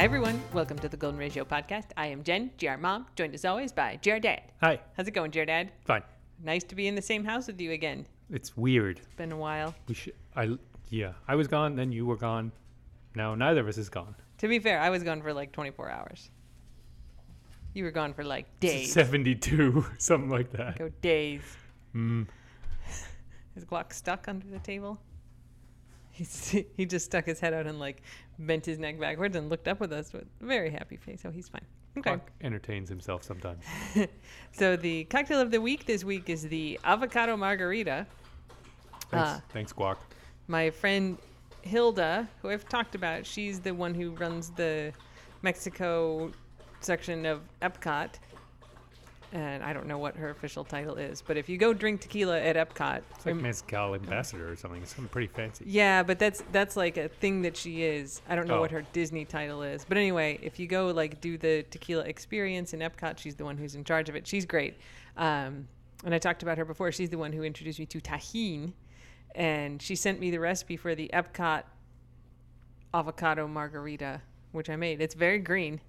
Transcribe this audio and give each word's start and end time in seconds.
Hi, 0.00 0.04
everyone. 0.04 0.40
Welcome 0.54 0.78
to 0.78 0.88
the 0.88 0.96
Golden 0.96 1.20
Ratio 1.20 1.44
podcast. 1.44 1.88
I 1.94 2.06
am 2.06 2.22
Jen, 2.22 2.52
GR 2.58 2.78
Mom, 2.78 3.04
joined 3.16 3.34
as 3.34 3.44
always 3.44 3.70
by 3.70 4.00
GR 4.02 4.16
Dad. 4.16 4.40
Hi. 4.62 4.80
How's 4.96 5.06
it 5.06 5.10
going, 5.10 5.30
GR 5.30 5.44
Dad? 5.44 5.72
Fine. 5.84 6.04
Nice 6.42 6.64
to 6.64 6.74
be 6.74 6.88
in 6.88 6.94
the 6.94 7.02
same 7.02 7.22
house 7.22 7.48
with 7.48 7.60
you 7.60 7.72
again. 7.72 8.06
It's 8.30 8.56
weird. 8.56 8.96
It's 8.96 9.14
been 9.16 9.30
a 9.30 9.36
while. 9.36 9.74
We 9.88 9.94
should. 9.94 10.14
I. 10.34 10.56
Yeah. 10.88 11.12
I 11.28 11.34
was 11.34 11.48
gone. 11.48 11.76
Then 11.76 11.92
you 11.92 12.06
were 12.06 12.16
gone. 12.16 12.50
Now 13.14 13.34
neither 13.34 13.60
of 13.60 13.68
us 13.68 13.76
is 13.76 13.90
gone. 13.90 14.14
To 14.38 14.48
be 14.48 14.58
fair, 14.58 14.80
I 14.80 14.88
was 14.88 15.02
gone 15.02 15.20
for 15.20 15.34
like 15.34 15.52
24 15.52 15.90
hours. 15.90 16.30
You 17.74 17.84
were 17.84 17.90
gone 17.90 18.14
for 18.14 18.24
like 18.24 18.58
days. 18.58 18.94
Seventy-two, 18.94 19.84
something 19.98 20.30
like 20.30 20.50
that. 20.52 20.78
Go 20.78 20.88
days. 21.02 21.42
Mm. 21.94 22.26
Is 23.54 23.66
Guac 23.66 23.92
stuck 23.92 24.28
under 24.28 24.46
the 24.46 24.60
table? 24.60 24.98
He's, 26.10 26.50
he 26.76 26.86
just 26.86 27.06
stuck 27.06 27.24
his 27.26 27.40
head 27.40 27.54
out 27.54 27.66
and 27.66 27.78
like 27.78 28.02
bent 28.38 28.66
his 28.66 28.78
neck 28.78 28.98
backwards 28.98 29.36
and 29.36 29.48
looked 29.48 29.68
up 29.68 29.80
with 29.80 29.92
us 29.92 30.12
with 30.12 30.22
a 30.40 30.44
very 30.44 30.70
happy 30.70 30.96
face. 30.96 31.22
Oh, 31.24 31.30
he's 31.30 31.48
fine. 31.48 31.64
Okay. 31.98 32.02
Clark 32.10 32.30
entertains 32.40 32.88
himself 32.88 33.22
sometimes. 33.22 33.64
So 34.52 34.76
the 34.76 35.04
cocktail 35.04 35.40
of 35.40 35.50
the 35.50 35.60
week 35.60 35.86
this 35.86 36.04
week 36.04 36.28
is 36.28 36.42
the 36.42 36.78
avocado 36.84 37.36
margarita. 37.36 38.06
Thanks, 39.10 39.28
Ah. 39.30 39.42
thanks, 39.52 39.72
Guac. 39.72 39.96
My 40.48 40.70
friend 40.70 41.18
Hilda, 41.62 42.28
who 42.42 42.50
I've 42.50 42.68
talked 42.68 42.94
about, 42.94 43.24
she's 43.26 43.60
the 43.60 43.72
one 43.74 43.94
who 43.94 44.10
runs 44.12 44.50
the 44.50 44.92
Mexico 45.42 46.30
section 46.80 47.26
of 47.26 47.42
Epcot. 47.62 48.14
And 49.32 49.62
I 49.62 49.72
don't 49.72 49.86
know 49.86 49.98
what 49.98 50.16
her 50.16 50.30
official 50.30 50.64
title 50.64 50.96
is, 50.96 51.22
but 51.22 51.36
if 51.36 51.48
you 51.48 51.56
go 51.56 51.72
drink 51.72 52.00
tequila 52.00 52.40
at 52.40 52.56
Epcot, 52.56 53.02
It's 53.14 53.24
like 53.24 53.36
mezcal 53.36 53.94
ambassador 53.94 54.50
or 54.50 54.56
something. 54.56 54.82
It's 54.82 54.92
something 54.92 55.08
pretty 55.08 55.28
fancy. 55.28 55.64
yeah, 55.68 56.02
but 56.02 56.18
that's 56.18 56.42
that's 56.50 56.76
like 56.76 56.96
a 56.96 57.08
thing 57.08 57.42
that 57.42 57.56
she 57.56 57.84
is. 57.84 58.22
I 58.28 58.34
don't 58.34 58.48
know 58.48 58.58
what 58.60 58.72
Oh. 58.72 58.78
her 58.78 58.82
Disney 58.92 59.24
title 59.24 59.62
is, 59.62 59.84
but 59.88 59.96
anyway, 59.98 60.40
if 60.42 60.58
you 60.58 60.66
go 60.66 60.88
like 60.88 61.20
do 61.20 61.38
the 61.38 61.64
tequila 61.70 62.02
experience 62.06 62.74
in 62.74 62.80
Epcot, 62.80 63.18
she's 63.18 63.36
the 63.36 63.44
one 63.44 63.56
who's 63.56 63.76
in 63.76 63.84
charge 63.84 64.08
of 64.08 64.16
it. 64.16 64.26
She's 64.26 64.44
great, 64.44 64.74
um, 65.16 65.68
and 66.04 66.12
I 66.12 66.18
talked 66.18 66.42
about 66.42 66.58
her 66.58 66.64
before. 66.64 66.90
She's 66.90 67.10
the 67.10 67.18
one 67.18 67.32
who 67.32 67.44
introduced 67.44 67.78
me 67.78 67.86
to 67.86 68.00
Tajín, 68.00 68.72
and 69.36 69.80
she 69.80 69.94
sent 69.94 70.18
me 70.18 70.32
the 70.32 70.40
recipe 70.40 70.76
for 70.76 70.96
the 70.96 71.08
Epcot 71.14 71.62
avocado 72.92 73.46
margarita, 73.46 74.22
which 74.50 74.68
I 74.68 74.74
made. 74.74 75.00
It's 75.00 75.14
very 75.14 75.38
green. 75.38 75.80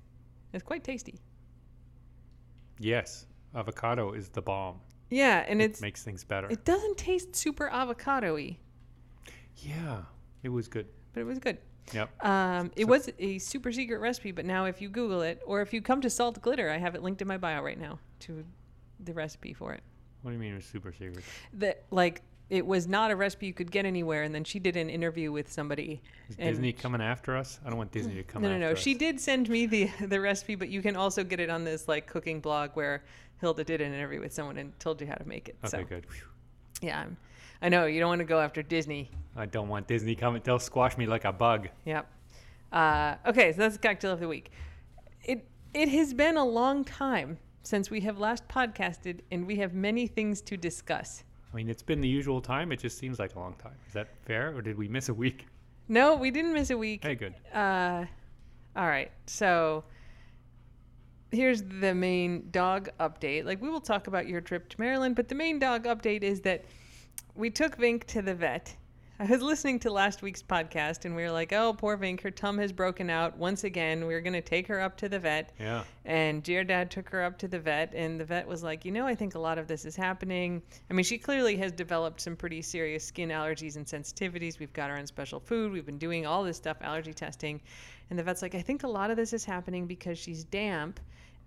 It's 0.53 0.62
quite 0.64 0.84
tasty. 0.84 1.19
Yes, 2.80 3.25
avocado 3.55 4.13
is 4.13 4.30
the 4.30 4.41
bomb. 4.41 4.80
Yeah, 5.09 5.44
and 5.47 5.61
it 5.61 5.71
it's 5.71 5.81
makes 5.81 6.03
things 6.03 6.23
better. 6.23 6.47
it 6.49 6.63
doesn't 6.63 6.97
taste 6.97 7.35
super 7.35 7.67
avocado-y, 7.69 8.57
yeah, 9.57 10.03
it 10.44 10.49
was 10.49 10.67
good. 10.67 10.88
but 11.13 11.21
it 11.21 11.25
was 11.25 11.39
good. 11.39 11.57
Yep. 11.94 12.25
Um, 12.25 12.72
it 12.75 12.85
So- 12.85 12.89
was 12.89 13.09
a 13.19 13.38
super 13.39 13.72
secret 13.72 13.97
recipe, 13.99 14.31
but 14.31 14.45
now 14.45 14.66
if 14.66 14.81
you 14.81 14.88
Google 14.89 15.22
it, 15.22 15.41
or 15.45 15.61
if 15.61 15.73
you 15.73 15.81
come 15.81 15.99
to 16.02 16.09
Salt 16.09 16.41
Glitter, 16.41 16.69
I 16.69 16.77
have 16.77 16.95
it 16.95 17.02
linked 17.03 17.22
in 17.22 17.27
my 17.27 17.38
bio 17.38 17.61
right 17.61 17.77
now 17.79 17.99
to 18.22 18.45
the 19.03 19.13
recipe 19.13 19.53
for 19.53 19.73
it. 19.73 19.81
What 20.22 20.31
do 20.31 20.35
you 20.35 20.39
mean 20.39 20.53
it 20.53 20.55
was 20.57 20.66
super 20.66 20.94
secret? 20.94 21.23
That 21.53 21.83
like 21.91 22.22
it 22.49 22.66
was 22.66 22.88
not 22.88 23.11
a 23.11 23.16
recipe 23.16 23.47
you 23.47 23.53
could 23.53 23.72
get 23.72 23.85
anywhere, 23.85 24.23
and 24.23 24.33
then 24.35 24.44
she 24.44 24.59
did 24.59 24.77
an 24.77 24.89
interview 24.89 25.31
with 25.31 25.52
somebody. 25.52 26.02
Is 26.29 26.35
Disney 26.38 26.72
coming 26.73 27.02
after 27.02 27.35
us? 27.35 27.59
I 27.66 27.69
don't 27.69 27.77
want 27.77 27.91
Disney 27.91 28.16
to 28.16 28.23
come 28.23 28.41
no, 28.44 28.49
no, 28.49 28.57
no. 28.57 28.72
us. 28.72 28.79
She 28.79 28.94
did 28.94 29.19
send 29.19 29.49
me 29.49 29.66
the 29.66 29.89
the 30.05 30.22
recipe, 30.22 30.55
but 30.55 30.69
you 30.69 30.81
can 30.81 30.95
also 30.95 31.23
get 31.23 31.39
it 31.39 31.49
on 31.49 31.63
this 31.66 31.88
like 31.88 32.07
cooking 32.07 32.39
blog 32.39 32.72
where 32.75 33.03
Hilda 33.42 33.64
did 33.64 33.81
an 33.81 33.94
interview 33.94 34.22
with 34.22 34.31
someone 34.31 34.58
and 34.58 34.80
told 34.80 35.02
you 35.02 35.08
how 35.08 35.16
to 35.16 35.28
make 35.28 35.50
it. 35.50 35.58
Okay, 35.66 35.80
so 35.80 35.84
good. 35.84 36.06
Yeah, 36.81 37.02
I'm, 37.02 37.17
I 37.61 37.70
know 37.70 37.88
you 37.88 38.00
don't 38.00 38.09
want 38.09 38.20
to 38.20 38.25
go 38.25 38.39
after 38.39 38.61
Disney. 38.61 39.09
I 39.36 39.47
don't 39.47 39.67
want 39.67 39.88
Disney 39.88 40.16
coming. 40.16 40.42
They'll 40.44 40.59
squash 40.59 40.95
me 40.95 41.08
like 41.08 41.25
a 41.25 41.34
bug. 41.34 41.67
Yep. 41.86 42.08
Uh, 42.72 43.16
okay, 43.25 43.52
so 43.52 43.57
that's 43.57 43.75
the 43.75 43.88
cocktail 43.88 44.12
of 44.12 44.19
the 44.19 44.28
week. 44.28 44.52
It 45.24 45.47
it 45.74 45.90
has 45.90 46.13
been 46.13 46.38
a 46.38 46.46
long 46.46 46.84
time 46.85 47.40
since 47.63 47.90
we 47.90 48.02
have 48.02 48.19
last 48.19 48.47
podcasted, 48.47 49.22
and 49.31 49.46
we 49.46 49.56
have 49.58 49.73
many 49.73 50.06
things 50.08 50.41
to 50.41 50.56
discuss. 50.56 51.23
I 51.52 51.56
mean, 51.56 51.68
it's 51.68 51.84
been 51.84 52.00
the 52.00 52.08
usual 52.08 52.41
time. 52.41 52.72
It 52.72 52.79
just 52.79 52.97
seems 52.97 53.19
like 53.19 53.35
a 53.35 53.40
long 53.40 53.56
time. 53.56 53.75
Is 53.88 53.94
that 53.94 54.08
fair, 54.25 54.56
or 54.56 54.62
did 54.62 54.78
we 54.78 54.88
miss 54.88 55.09
a 55.09 55.13
week? 55.13 55.47
No, 55.88 56.16
we 56.16 56.31
didn't 56.31 56.53
miss 56.53 56.69
a 56.69 56.78
week. 56.78 57.03
Hey, 57.03 57.16
good. 57.16 57.34
Uh, 57.53 58.06
all 58.75 58.88
right, 58.88 59.12
so 59.25 59.84
here's 61.31 61.64
the 61.64 61.94
main 61.94 62.50
dog 62.52 62.90
update. 63.00 63.46
Like 63.46 63.62
we 63.62 63.69
will 63.69 63.81
talk 63.81 64.08
about 64.08 64.28
your 64.28 64.42
trip 64.42 64.69
to 64.69 64.80
Maryland, 64.80 65.16
but 65.16 65.30
the 65.30 65.36
main 65.36 65.59
dog 65.59 65.86
update 65.86 66.24
is 66.24 66.42
that 66.42 66.66
we 67.36 67.50
took 67.50 67.78
Venk 67.78 68.03
to 68.06 68.22
the 68.22 68.36
vet. 68.36 68.75
I 69.19 69.25
was 69.25 69.44
listening 69.44 69.78
to 69.81 69.91
last 69.91 70.24
week's 70.24 70.41
podcast 70.41 71.06
and 71.06 71.16
we 71.16 71.22
were 71.22 71.30
like, 71.30 71.53
"Oh, 71.53 71.74
poor 71.74 71.96
Venk, 71.96 72.22
her 72.22 72.31
tum 72.31 72.58
has 72.58 72.72
broken 72.72 73.08
out 73.08 73.38
once 73.38 73.64
again. 73.64 74.08
We 74.08 74.16
are 74.16 74.22
going 74.22 74.34
to 74.34 74.41
take 74.41 74.66
her 74.66 74.81
up 74.81 74.97
to 74.97 75.08
the 75.08 75.20
vet." 75.20 75.53
Yeah. 75.59 75.84
And 76.06 76.41
dear 76.41 76.64
dad 76.64 76.90
took 76.90 77.08
her 77.09 77.22
up 77.22 77.38
to 77.38 77.47
the 77.47 77.59
vet, 77.59 77.94
and 77.94 78.20
the 78.20 78.25
vet 78.25 78.47
was 78.47 78.64
like, 78.64 78.84
You 78.84 78.91
know, 78.91 79.06
I 79.06 79.14
think 79.14 79.36
a 79.36 79.40
lot 79.40 79.59
of 79.59 79.68
this 79.68 79.86
is 79.86 79.96
happening. 79.96 80.59
I 80.90 80.96
mean, 80.96 81.03
she 81.03 81.20
clearly 81.20 81.56
has 81.58 81.72
developed 81.72 82.20
some 82.20 82.36
pretty 82.36 82.64
serious 82.64 83.06
skin 83.06 83.30
allergies 83.30 83.75
and 83.75 83.86
sensitivities. 83.86 84.58
We've 84.58 84.74
got 84.74 84.90
her 84.90 84.97
on 84.97 85.06
special 85.06 85.40
food. 85.40 85.72
We've 85.72 85.86
been 85.86 86.00
doing 86.00 86.25
all 86.25 86.44
this 86.44 86.58
stuff, 86.58 86.78
allergy 86.81 87.14
testing. 87.14 87.62
And 88.09 88.18
the 88.18 88.24
vet's 88.24 88.41
like, 88.41 88.56
I 88.56 88.62
think 88.62 88.81
a 88.81 88.88
lot 88.88 89.12
of 89.12 89.18
this 89.18 89.34
is 89.34 89.46
happening 89.46 89.86
because 89.86 90.18
she's 90.18 90.44
damp. 90.44 91.00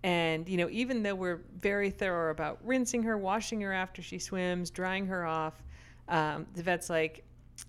And, 0.04 0.46
you 0.50 0.58
know, 0.58 0.68
even 0.70 1.02
though 1.02 1.14
we're 1.14 1.40
very 1.60 1.88
thorough 1.90 2.30
about 2.30 2.58
rinsing 2.62 3.02
her, 3.04 3.16
washing 3.16 3.60
her 3.62 3.72
after 3.72 4.02
she 4.02 4.18
swims, 4.18 4.68
drying 4.70 5.06
her 5.06 5.24
off, 5.24 5.54
um, 6.08 6.46
the 6.54 6.62
vet's 6.62 6.90
like, 6.90 7.24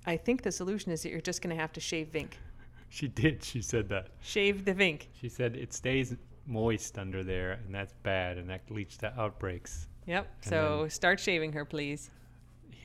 I 0.06 0.18
think 0.18 0.41
the 0.41 0.51
solution 0.51 0.91
is 0.91 1.01
that 1.03 1.12
you're 1.12 1.22
just 1.22 1.41
going 1.41 1.56
to 1.56 1.62
have 1.62 1.72
to 1.74 1.79
shave 1.79 2.12
Venk. 2.13 2.34
She 2.90 3.07
did. 3.09 3.44
She 3.44 3.62
said 3.62 3.90
that. 3.90 4.07
Shave 4.22 4.63
the 4.63 4.74
Venk. 4.74 5.07
She 5.19 5.28
said 5.28 5.56
it 5.57 5.74
stays 5.74 6.16
moist 6.45 6.97
under 6.97 7.24
there, 7.25 7.53
and 7.66 7.74
that's 7.75 7.94
bad, 8.03 8.38
and 8.38 8.50
that 8.50 8.62
leads 8.69 8.95
to 8.97 9.12
outbreaks. 9.19 9.88
Yep. 10.06 10.28
And 10.44 10.50
So 10.50 10.81
then- 10.81 10.90
start 10.91 11.19
shaving 11.19 11.51
her, 11.53 11.66
please. 11.66 12.09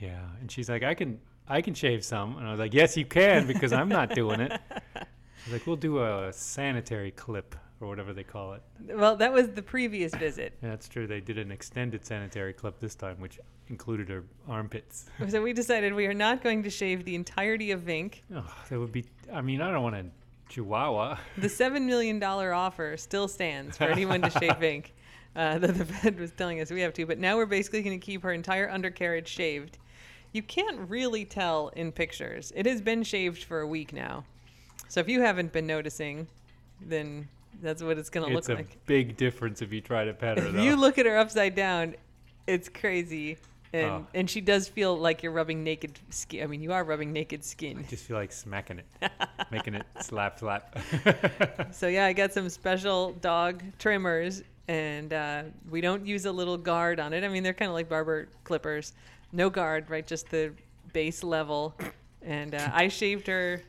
Yeah. 0.00 0.18
And 0.40 0.50
she's 0.50 0.68
like, 0.68 0.82
I 0.82 0.94
can, 0.94 1.20
I 1.46 1.60
can 1.60 1.74
shave 1.74 2.04
some, 2.04 2.38
and 2.38 2.46
I 2.48 2.50
was 2.50 2.58
like, 2.58 2.72
Yes, 2.74 2.96
you 2.96 3.04
can, 3.04 3.46
because 3.46 3.72
I'm 3.72 3.88
not 3.88 4.14
doing 4.14 4.40
it. 4.40 4.58
She's 5.44 5.52
like, 5.52 5.66
We'll 5.66 5.76
do 5.76 6.02
a 6.02 6.32
sanitary 6.32 7.10
clip 7.12 7.54
or 7.80 7.88
whatever 7.88 8.12
they 8.12 8.22
call 8.22 8.52
it. 8.52 8.62
Well, 8.94 9.16
that 9.16 9.32
was 9.32 9.48
the 9.50 9.62
previous 9.62 10.14
visit. 10.14 10.52
Yeah, 10.62 10.70
that's 10.70 10.88
true. 10.88 11.06
They 11.06 11.20
did 11.20 11.38
an 11.38 11.50
extended 11.50 12.04
sanitary 12.04 12.52
clip 12.52 12.78
this 12.78 12.94
time, 12.94 13.16
which 13.20 13.38
included 13.68 14.08
her 14.08 14.24
armpits. 14.48 15.06
So 15.28 15.42
we 15.42 15.52
decided 15.52 15.94
we 15.94 16.06
are 16.06 16.14
not 16.14 16.42
going 16.42 16.62
to 16.64 16.70
shave 16.70 17.04
the 17.04 17.14
entirety 17.14 17.70
of 17.70 17.80
Venk. 17.82 18.22
Oh, 18.34 18.44
that 18.68 18.78
would 18.78 18.92
be. 18.92 19.04
I 19.32 19.40
mean, 19.40 19.60
I 19.60 19.70
don't 19.70 19.82
want 19.82 19.96
a 19.96 20.04
chihuahua. 20.48 21.18
The 21.38 21.46
$7 21.46 21.82
million 21.82 22.22
offer 22.22 22.96
still 22.96 23.28
stands 23.28 23.76
for 23.76 23.84
anyone 23.84 24.22
to 24.22 24.30
shave 24.30 24.52
Venk. 24.52 24.86
Uh, 25.36 25.58
that 25.58 25.78
the 25.78 25.84
vet 25.84 26.18
was 26.18 26.32
telling 26.32 26.60
us 26.60 26.72
we 26.72 26.80
have 26.80 26.92
to, 26.92 27.06
but 27.06 27.16
now 27.16 27.36
we're 27.36 27.46
basically 27.46 27.82
going 27.82 27.98
to 27.98 28.04
keep 28.04 28.20
her 28.20 28.32
entire 28.32 28.68
undercarriage 28.68 29.28
shaved. 29.28 29.78
You 30.32 30.42
can't 30.42 30.90
really 30.90 31.24
tell 31.24 31.68
in 31.76 31.92
pictures. 31.92 32.52
It 32.56 32.66
has 32.66 32.80
been 32.80 33.04
shaved 33.04 33.44
for 33.44 33.60
a 33.60 33.66
week 33.66 33.92
now. 33.92 34.24
So 34.88 34.98
if 34.98 35.08
you 35.08 35.20
haven't 35.20 35.52
been 35.52 35.68
noticing, 35.68 36.26
then 36.80 37.28
that's 37.62 37.82
what 37.82 37.98
it's 37.98 38.10
going 38.10 38.26
to 38.28 38.34
look 38.34 38.48
like. 38.48 38.58
It's 38.60 38.74
a 38.74 38.78
big 38.86 39.16
difference 39.16 39.62
if 39.62 39.72
you 39.72 39.80
try 39.80 40.04
to 40.04 40.12
pet 40.14 40.38
her, 40.38 40.46
If 40.46 40.54
though. 40.54 40.62
you 40.62 40.76
look 40.76 40.98
at 40.98 41.06
her 41.06 41.16
upside 41.18 41.54
down, 41.54 41.94
it's 42.46 42.68
crazy. 42.68 43.38
And, 43.72 43.86
Oh. 43.86 44.06
and 44.14 44.28
she 44.28 44.40
does 44.40 44.66
feel 44.66 44.98
like 44.98 45.22
you're 45.22 45.30
rubbing 45.32 45.62
naked 45.62 45.96
skin. 46.10 46.42
I 46.42 46.46
mean, 46.48 46.60
you 46.60 46.72
are 46.72 46.82
rubbing 46.82 47.12
naked 47.12 47.44
skin. 47.44 47.78
I 47.78 47.82
just 47.82 48.04
feel 48.04 48.16
like 48.16 48.32
smacking 48.32 48.80
it, 48.80 49.12
making 49.52 49.74
it 49.74 49.86
slap 50.00 50.38
slap. 50.40 50.76
So 51.72 51.86
yeah, 51.86 52.06
I 52.06 52.12
got 52.12 52.32
some 52.32 52.48
special 52.48 53.12
dog 53.20 53.62
trimmers, 53.78 54.42
and 54.66 55.12
uh, 55.12 55.42
we 55.70 55.80
don't 55.80 56.04
use 56.04 56.24
a 56.26 56.32
little 56.32 56.56
guard 56.58 56.98
on 56.98 57.12
it. 57.12 57.22
I 57.22 57.28
mean, 57.28 57.42
they're 57.44 57.52
kind 57.54 57.68
of 57.68 57.74
like 57.74 57.88
barber 57.88 58.28
clippers, 58.42 58.92
no 59.32 59.48
guard, 59.50 59.88
right? 59.88 60.04
Just 60.06 60.30
the 60.30 60.52
base 60.92 61.22
level. 61.22 61.76
And 62.22 62.54
uh, 62.56 62.70
I 62.72 62.88
shaved 62.88 63.28
her 63.28 63.62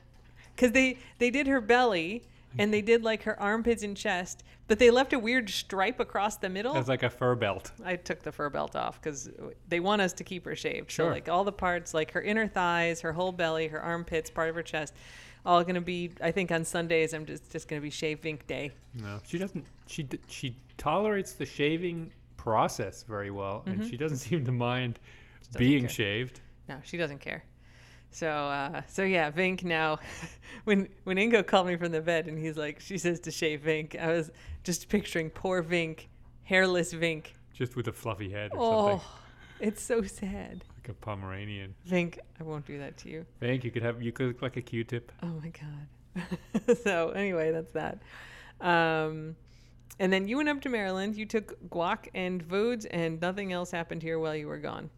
because 0.55 0.71
they 0.71 0.97
they 1.19 1.29
did 1.29 1.45
her 1.47 1.61
belly 1.61 2.23
and 2.57 2.73
they 2.73 2.81
did 2.81 3.03
like 3.03 3.23
her 3.23 3.39
armpits 3.39 3.83
and 3.83 3.95
chest, 3.95 4.43
but 4.67 4.79
they 4.79 4.91
left 4.91 5.13
a 5.13 5.19
weird 5.19 5.49
stripe 5.49 5.99
across 5.99 6.37
the 6.37 6.49
middle. 6.49 6.75
It's 6.75 6.89
like 6.89 7.03
a 7.03 7.09
fur 7.09 7.35
belt. 7.35 7.71
I 7.83 7.95
took 7.95 8.23
the 8.23 8.31
fur 8.31 8.49
belt 8.49 8.75
off 8.75 9.01
because 9.01 9.29
they 9.67 9.79
want 9.79 10.01
us 10.01 10.13
to 10.13 10.23
keep 10.23 10.45
her 10.45 10.55
shaved. 10.55 10.91
So 10.91 11.03
Sure. 11.03 11.11
like 11.11 11.29
all 11.29 11.43
the 11.43 11.51
parts, 11.51 11.93
like 11.93 12.11
her 12.11 12.21
inner 12.21 12.47
thighs, 12.47 13.01
her 13.01 13.13
whole 13.13 13.31
belly, 13.31 13.67
her 13.67 13.81
armpits, 13.81 14.29
part 14.29 14.49
of 14.49 14.55
her 14.55 14.63
chest, 14.63 14.93
all 15.45 15.63
gonna 15.63 15.81
be. 15.81 16.11
I 16.21 16.31
think 16.31 16.51
on 16.51 16.63
Sundays 16.63 17.13
I'm 17.13 17.25
just 17.25 17.51
just 17.51 17.67
gonna 17.67 17.81
be 17.81 17.89
shave 17.89 18.21
Venk 18.21 18.45
day. 18.47 18.71
No, 18.93 19.19
she 19.25 19.37
doesn't. 19.37 19.65
She 19.87 20.07
she 20.27 20.55
tolerates 20.77 21.33
the 21.33 21.45
shaving 21.45 22.11
process 22.37 23.03
very 23.03 23.31
well, 23.31 23.63
and 23.65 23.79
mm-hmm. 23.79 23.89
she 23.89 23.97
doesn't 23.97 24.17
seem 24.29 24.45
to 24.45 24.51
mind 24.51 24.99
doesn't 25.47 25.59
being 25.59 25.81
care. 25.81 25.89
shaved. 25.89 26.41
No, 26.69 26.77
she 26.83 26.97
doesn't 26.97 27.19
care. 27.19 27.43
So 28.11 28.27
uh, 28.29 28.81
so 28.87 29.03
yeah, 29.03 29.31
Venk 29.31 29.63
now. 29.63 29.99
when 30.65 30.89
when 31.05 31.17
Ingo 31.17 31.45
called 31.45 31.67
me 31.67 31.75
from 31.77 31.91
the 31.91 32.01
bed 32.01 32.27
and 32.27 32.37
he's 32.37 32.57
like, 32.57 32.79
she 32.79 32.97
says 32.97 33.19
to 33.21 33.31
shave 33.31 33.61
Venk, 33.61 33.99
I 33.99 34.11
was 34.11 34.31
just 34.63 34.89
picturing 34.89 35.29
poor 35.29 35.63
Venk, 35.63 36.07
hairless 36.43 36.93
Venk. 36.93 37.27
Just 37.53 37.75
with 37.75 37.87
a 37.87 37.93
fluffy 37.93 38.29
head 38.29 38.51
or 38.53 38.57
Oh, 38.59 38.89
something, 38.89 39.07
it's 39.61 39.81
so 39.81 40.01
sad. 40.01 40.63
like 40.77 40.89
a 40.89 40.93
Pomeranian. 40.93 41.73
Venk, 41.87 42.19
I 42.39 42.43
won't 42.43 42.65
do 42.65 42.77
that 42.79 42.97
to 42.97 43.09
you. 43.09 43.25
Venk, 43.41 43.63
you. 43.63 43.71
Could 43.71 43.83
have 43.83 44.01
you 44.01 44.11
could 44.11 44.27
look 44.27 44.41
like 44.41 44.57
a 44.57 44.61
Q-tip. 44.61 45.11
Oh 45.23 45.27
my 45.41 45.51
god. 45.51 46.77
so 46.83 47.09
anyway, 47.11 47.51
that's 47.51 47.71
that. 47.71 48.01
Um, 48.59 49.35
and 49.99 50.11
then 50.11 50.27
you 50.27 50.37
went 50.37 50.49
up 50.49 50.59
to 50.61 50.69
Maryland. 50.69 51.15
You 51.15 51.25
took 51.25 51.57
Guac 51.69 52.09
and 52.13 52.41
Voods, 52.41 52.85
and 52.85 53.21
nothing 53.21 53.53
else 53.53 53.71
happened 53.71 54.01
here 54.03 54.19
while 54.19 54.35
you 54.35 54.47
were 54.47 54.57
gone. 54.57 54.89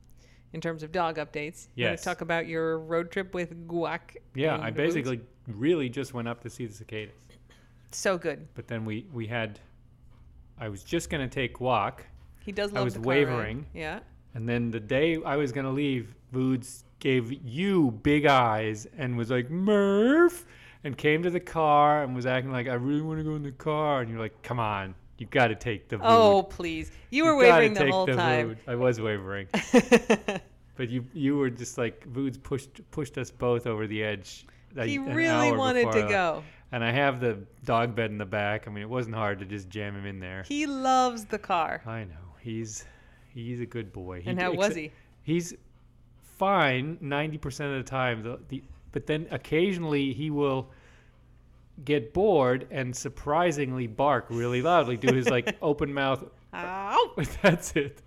In 0.54 0.62
terms 0.62 0.84
of 0.84 0.92
dog 0.92 1.18
updates, 1.18 1.68
you 1.76 1.86
want 1.86 1.98
to 1.98 2.04
talk 2.04 2.22
about 2.22 2.48
your 2.48 2.78
road 2.80 3.12
trip 3.12 3.34
with 3.34 3.68
Guac. 3.68 4.18
Yeah, 4.36 4.60
I 4.62 4.70
basically 4.70 5.20
really 5.48 5.90
just 5.90 6.14
went 6.14 6.28
up 6.28 6.42
to 6.44 6.50
see 6.50 6.66
the 6.68 6.74
cicadas. 6.74 7.16
so 7.92 8.18
good. 8.18 8.48
But 8.54 8.68
then 8.68 8.86
we, 8.86 9.08
we 9.12 9.26
had, 9.28 9.60
I 10.60 10.70
was 10.70 10.84
just 10.84 11.10
going 11.10 11.28
to 11.28 11.34
take 11.34 11.58
Guac, 11.58 12.02
He 12.46 12.52
does 12.52 12.72
I 12.72 12.76
love 12.78 12.86
was 12.86 12.94
the 12.94 13.00
car 13.00 13.10
ride. 13.10 13.18
wavering. 13.28 13.66
Yeah. 13.74 14.00
and 14.36 14.48
then 14.48 14.70
the 14.72 14.80
day 14.80 15.18
I 15.26 15.36
was 15.38 15.52
going 15.52 15.66
to 15.66 15.72
leave, 15.72 16.14
Voods 16.32 16.84
gave 17.00 17.32
you 17.44 17.92
big 18.04 18.26
eyes 18.28 18.88
and 18.98 19.18
was 19.18 19.30
like, 19.32 19.50
Murph, 19.50 20.46
and 20.84 20.96
came 20.98 21.24
to 21.24 21.30
the 21.30 21.40
car 21.40 22.04
and 22.04 22.16
was 22.16 22.26
acting 22.26 22.52
like, 22.52 22.68
I 22.68 22.74
really 22.76 23.02
want 23.02 23.20
to 23.20 23.24
go 23.24 23.36
in 23.36 23.44
the 23.44 23.52
car. 23.52 24.02
And 24.02 24.10
you're 24.10 24.20
like, 24.20 24.42
come 24.44 24.60
on, 24.60 24.94
you 25.18 25.26
got 25.28 25.48
to 25.48 25.56
take 25.56 25.90
the 25.90 25.98
Vood. 25.98 26.06
Oh 26.08 26.44
please! 26.44 26.92
You 27.10 27.26
were 27.26 27.32
You 27.32 27.38
wavering 27.38 27.74
the 27.74 27.90
whole 27.90 28.06
the 28.06 28.16
time. 28.16 28.50
Vood." 28.50 28.58
I 28.68 28.76
was 28.76 29.00
wavering. 29.00 29.48
But 30.76 30.90
you 30.90 31.06
you 31.14 31.38
were 31.38 31.50
just 31.50 31.78
like 31.78 32.04
Voods 32.06 32.38
pushed 32.38 32.82
pushed 32.92 33.18
us 33.18 33.30
both 33.30 33.68
over 33.68 33.86
the 33.88 34.04
edge. 34.04 34.46
a- 34.76 34.86
he 34.86 34.98
really 34.98 35.52
wanted 35.52 35.92
to 35.92 36.02
go. 36.04 36.44
And 36.72 36.84
I 36.84 36.92
have 36.92 37.20
the 37.20 37.38
dog 37.64 37.96
bed 37.96 38.10
in 38.10 38.18
the 38.18 38.26
back. 38.26 38.68
I 38.68 38.72
mean, 38.72 38.82
it 38.82 38.90
wasn't 38.90 39.16
hard 39.16 39.38
to 39.40 39.46
just 39.46 39.70
jam 39.70 39.96
him 39.96 40.08
in 40.08 40.20
there. 40.20 40.44
He 40.48 40.66
loves 40.66 41.26
the 41.26 41.38
car. 41.38 41.84
I 41.86 42.06
know 42.06 42.36
he's 42.42 42.86
he's 43.34 43.62
a 43.62 43.66
good 43.68 43.94
boy. 43.94 44.22
He 44.22 44.30
and 44.32 44.40
how 44.40 44.52
was 44.54 44.74
he? 44.74 44.92
He's 45.22 45.54
fine 46.38 46.98
ninety 47.02 47.38
percent 47.38 47.74
of 47.74 47.86
the 47.86 47.90
time. 47.90 48.24
The, 48.24 48.40
the 48.48 48.64
but 48.92 49.06
then 49.06 49.28
occasionally 49.30 50.14
he 50.14 50.32
will 50.32 50.72
get 51.84 52.14
bored 52.14 52.68
and 52.72 52.96
surprisingly 52.96 53.88
bark 53.88 54.26
really 54.30 54.62
loudly. 54.62 54.98
Do 54.98 55.14
his 55.14 55.30
like 55.30 55.58
open 55.62 55.94
mouth 55.94 56.24
Ow! 56.54 57.14
that's 57.42 57.76
it. 57.76 58.02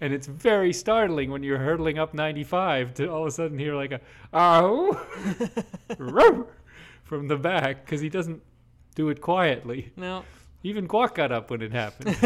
And 0.00 0.12
it's 0.12 0.26
very 0.26 0.72
startling 0.72 1.30
when 1.30 1.42
you're 1.42 1.58
hurtling 1.58 1.98
up 1.98 2.12
95 2.12 2.94
to 2.94 3.10
all 3.10 3.22
of 3.22 3.28
a 3.28 3.30
sudden 3.30 3.58
hear 3.58 3.74
like 3.74 3.92
a 3.92 4.00
ow 4.34 4.92
from 7.04 7.28
the 7.28 7.36
back 7.36 7.84
because 7.84 8.02
he 8.02 8.10
doesn't 8.10 8.42
do 8.94 9.08
it 9.08 9.22
quietly. 9.22 9.92
No. 9.96 10.24
Even 10.62 10.86
Guac 10.86 11.14
got 11.14 11.32
up 11.32 11.50
when 11.50 11.62
it 11.62 11.72
happened. 11.72 12.16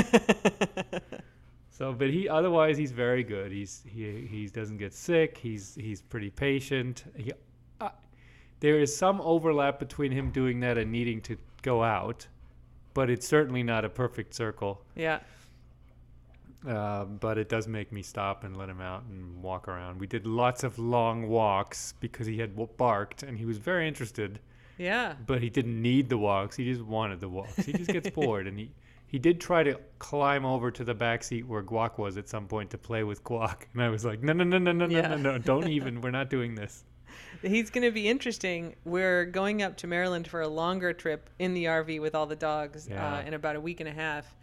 so, 1.71 1.93
but 1.93 2.11
he 2.11 2.29
otherwise 2.29 2.77
he's 2.77 2.91
very 2.91 3.23
good. 3.23 3.53
He's 3.53 3.83
he 3.87 4.27
he 4.29 4.47
doesn't 4.47 4.79
get 4.79 4.93
sick. 4.93 5.39
He's 5.39 5.75
he's 5.75 6.03
pretty 6.03 6.31
patient. 6.31 7.05
He, 7.17 7.33
there 8.61 8.79
is 8.79 8.95
some 8.97 9.21
overlap 9.23 9.79
between 9.79 10.13
him 10.13 10.31
doing 10.31 10.61
that 10.61 10.79
and 10.79 10.91
needing 10.93 11.21
to 11.23 11.37
go 11.63 11.83
out, 11.83 12.27
but 12.95 13.09
it's 13.11 13.27
certainly 13.27 13.63
not 13.63 13.85
a 13.85 13.89
perfect 13.89 14.35
circle. 14.35 14.83
yeah. 14.95 15.21
Uh, 16.69 17.05
but 17.07 17.39
it 17.39 17.49
does 17.49 17.67
make 17.67 17.91
me 17.91 18.03
stop 18.03 18.45
and 18.45 18.55
let 18.55 18.69
him 18.69 18.83
out 18.83 19.03
and 19.05 19.43
walk 19.43 19.67
around. 19.67 19.99
We 19.99 20.07
did 20.07 20.27
lots 20.27 20.63
of 20.63 20.79
long 20.79 21.27
walks 21.27 21.95
because 22.01 22.27
he 22.27 22.37
had 22.37 22.51
w- 22.51 22.69
barked 22.77 23.23
and 23.23 23.39
he 23.39 23.47
was 23.47 23.57
very 23.57 23.89
interested, 23.89 24.41
Yeah. 24.77 25.15
but 25.27 25.43
he 25.43 25.49
didn't 25.49 25.81
need 25.81 26.11
the 26.11 26.19
walks. 26.19 26.57
He 26.57 26.67
just 26.67 26.83
wanted 26.85 27.19
the 27.21 27.31
walks. 27.31 27.57
He 27.65 27.73
just 27.73 27.91
gets 27.91 28.11
bored 28.15 28.47
and 28.47 28.59
he 28.59 28.71
he 29.07 29.19
did 29.19 29.41
try 29.41 29.63
to 29.63 29.81
climb 29.99 30.45
over 30.45 30.71
to 30.71 30.85
the 30.85 30.93
back 30.95 31.25
seat 31.25 31.47
where 31.47 31.63
Guac 31.63 31.97
was 31.99 32.17
at 32.19 32.29
some 32.29 32.47
point 32.47 32.69
to 32.71 32.79
play 32.79 33.03
with 33.05 33.25
Guac, 33.25 33.63
and 33.73 33.83
I 33.83 33.89
was 33.89 34.05
like, 34.05 34.23
no, 34.23 34.33
no, 34.35 34.45
no, 34.45 34.59
no, 34.59 34.71
no, 34.71 34.85
no, 34.87 34.95
Yeah. 34.95 35.09
no, 35.09 35.17
no, 35.17 35.39
don't 35.39 35.67
even. 35.79 36.01
We're 36.03 36.11
not 36.13 36.29
doing 36.29 36.55
this. 36.55 36.85
He's 37.43 37.71
going 37.71 37.85
to 37.85 37.91
be 37.91 38.09
interesting. 38.09 38.75
We're 38.85 39.25
going 39.25 39.63
up 39.63 39.77
to 39.79 39.87
Maryland 39.87 40.27
for 40.29 40.41
a 40.43 40.49
longer 40.49 40.93
trip 40.93 41.31
in 41.39 41.55
the 41.55 41.65
RV 41.67 42.01
with 42.01 42.15
all 42.15 42.27
the 42.27 42.37
dogs 42.37 42.89
Yeah. 42.91 43.17
uh, 43.19 43.23
in 43.23 43.35
about 43.35 43.57
a 43.57 43.61
week 43.61 43.81
and 43.81 43.89
a 43.89 43.93
half. 43.93 44.35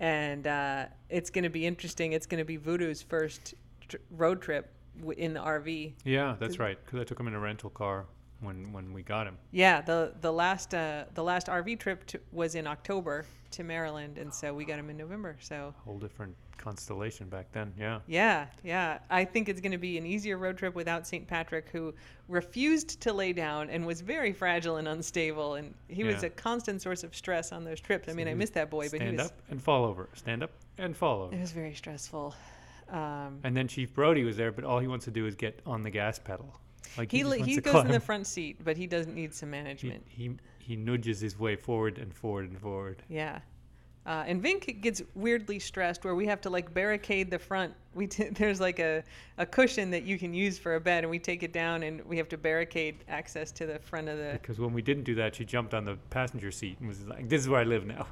And 0.00 0.46
uh, 0.46 0.86
it's 1.08 1.30
going 1.30 1.44
to 1.44 1.50
be 1.50 1.66
interesting. 1.66 2.12
It's 2.12 2.26
going 2.26 2.38
to 2.40 2.44
be 2.44 2.56
Voodoo's 2.56 3.02
first 3.02 3.54
tr- 3.88 3.96
road 4.10 4.42
trip 4.42 4.70
w- 4.98 5.18
in 5.18 5.32
the 5.34 5.40
RV. 5.40 5.92
Yeah, 6.04 6.34
that's 6.40 6.58
right. 6.58 6.78
Because 6.84 7.00
I 7.00 7.04
took 7.04 7.18
him 7.20 7.28
in 7.28 7.34
a 7.34 7.38
rental 7.40 7.70
car 7.70 8.06
when 8.42 8.72
when 8.72 8.92
we 8.92 9.02
got 9.02 9.26
him. 9.26 9.36
Yeah, 9.50 9.80
the 9.80 10.14
the 10.20 10.32
last 10.32 10.74
uh, 10.74 11.04
the 11.14 11.22
last 11.22 11.46
RV 11.46 11.78
trip 11.78 12.04
to, 12.06 12.20
was 12.32 12.54
in 12.54 12.66
October 12.66 13.24
to 13.52 13.64
Maryland, 13.64 14.18
and 14.18 14.32
so 14.32 14.52
we 14.52 14.64
got 14.64 14.78
him 14.78 14.90
in 14.90 14.96
November. 14.96 15.36
So 15.40 15.74
Whole 15.84 15.98
different 15.98 16.34
constellation 16.56 17.28
back 17.28 17.50
then. 17.52 17.72
Yeah. 17.76 17.98
yeah, 18.06 18.46
yeah, 18.62 18.98
I 19.10 19.24
think 19.24 19.48
it's 19.48 19.60
going 19.60 19.72
to 19.72 19.78
be 19.78 19.98
an 19.98 20.06
easier 20.06 20.38
road 20.38 20.56
trip 20.56 20.76
without 20.76 21.06
St. 21.08 21.26
Patrick, 21.26 21.68
who 21.72 21.92
refused 22.28 23.00
to 23.00 23.12
lay 23.12 23.32
down 23.32 23.68
and 23.68 23.84
was 23.84 24.00
very 24.00 24.32
fragile 24.32 24.76
and 24.76 24.86
unstable, 24.86 25.54
and 25.54 25.74
he 25.88 26.04
was 26.04 26.22
a 26.22 26.30
constant 26.30 26.80
source 26.80 27.02
of 27.02 27.16
stress 27.16 27.50
on 27.50 27.64
those 27.64 27.80
trips. 27.80 28.08
I 28.08 28.12
mean, 28.12 28.28
I 28.28 28.34
miss 28.34 28.50
that 28.50 28.70
boy, 28.70 28.88
but 28.90 29.00
he 29.00 29.08
Stand 29.08 29.20
up 29.20 29.32
and 29.50 29.60
fall 29.60 29.84
over. 29.84 30.08
Stand 30.14 30.44
up 30.44 30.50
and 30.78 30.96
fall 30.96 31.22
over. 31.22 31.34
it 31.34 31.40
was 31.40 31.50
very 31.52 31.74
stressful. 31.74 32.34
Um, 32.90 33.40
And 33.42 33.56
then 33.56 33.66
Chief 33.68 33.92
Brody 33.92 34.22
was 34.22 34.36
there, 34.36 34.52
but 34.52 34.64
all 34.64 34.78
he 34.78 34.86
wants 34.86 35.04
to 35.06 35.10
do 35.10 35.26
is 35.26 35.34
get 35.34 35.60
on 35.66 35.82
the 35.82 35.90
gas 35.90 36.18
pedal. 36.18 36.54
Like 36.98 37.10
he 37.10 37.18
he 37.18 37.54
to 37.56 37.60
goes 37.60 37.84
in 37.84 37.90
the 37.92 38.00
front 38.00 38.26
seat, 38.26 38.58
but 38.64 38.76
he 38.76 38.86
doesn't 38.86 39.14
need 39.14 39.34
some 39.34 39.50
management. 39.50 40.04
he 40.08 40.32
he 40.58 40.76
nudges 40.76 41.20
his 41.20 41.38
way 41.38 41.56
forward 41.56 41.98
and 41.98 42.14
forward 42.14 42.48
and 42.50 42.58
forward. 42.60 43.02
Yeah. 43.08 43.40
Uh, 44.04 44.24
and 44.26 44.42
Venk 44.42 44.80
gets 44.80 45.00
weirdly 45.14 45.60
stressed 45.60 46.04
where 46.04 46.16
we 46.16 46.26
have 46.26 46.40
to 46.40 46.50
like 46.50 46.74
barricade 46.74 47.30
the 47.30 47.38
front. 47.38 47.72
We 47.94 48.08
t- 48.08 48.28
there's 48.32 48.60
like 48.60 48.80
a, 48.80 49.04
a 49.38 49.46
cushion 49.46 49.90
that 49.90 50.02
you 50.02 50.18
can 50.18 50.34
use 50.34 50.58
for 50.58 50.74
a 50.74 50.80
bed, 50.80 51.04
and 51.04 51.10
we 51.10 51.20
take 51.20 51.44
it 51.44 51.52
down, 51.52 51.84
and 51.84 52.04
we 52.04 52.16
have 52.16 52.28
to 52.30 52.36
barricade 52.36 52.96
access 53.08 53.52
to 53.52 53.66
the 53.66 53.78
front 53.78 54.08
of 54.08 54.18
the. 54.18 54.30
Because 54.40 54.58
when 54.58 54.72
we 54.72 54.82
didn't 54.82 55.04
do 55.04 55.14
that, 55.16 55.36
she 55.36 55.44
jumped 55.44 55.72
on 55.72 55.84
the 55.84 55.96
passenger 56.10 56.50
seat 56.50 56.78
and 56.80 56.88
was 56.88 57.06
like, 57.06 57.28
"This 57.28 57.40
is 57.42 57.48
where 57.48 57.60
I 57.60 57.64
live 57.64 57.86
now." 57.86 58.06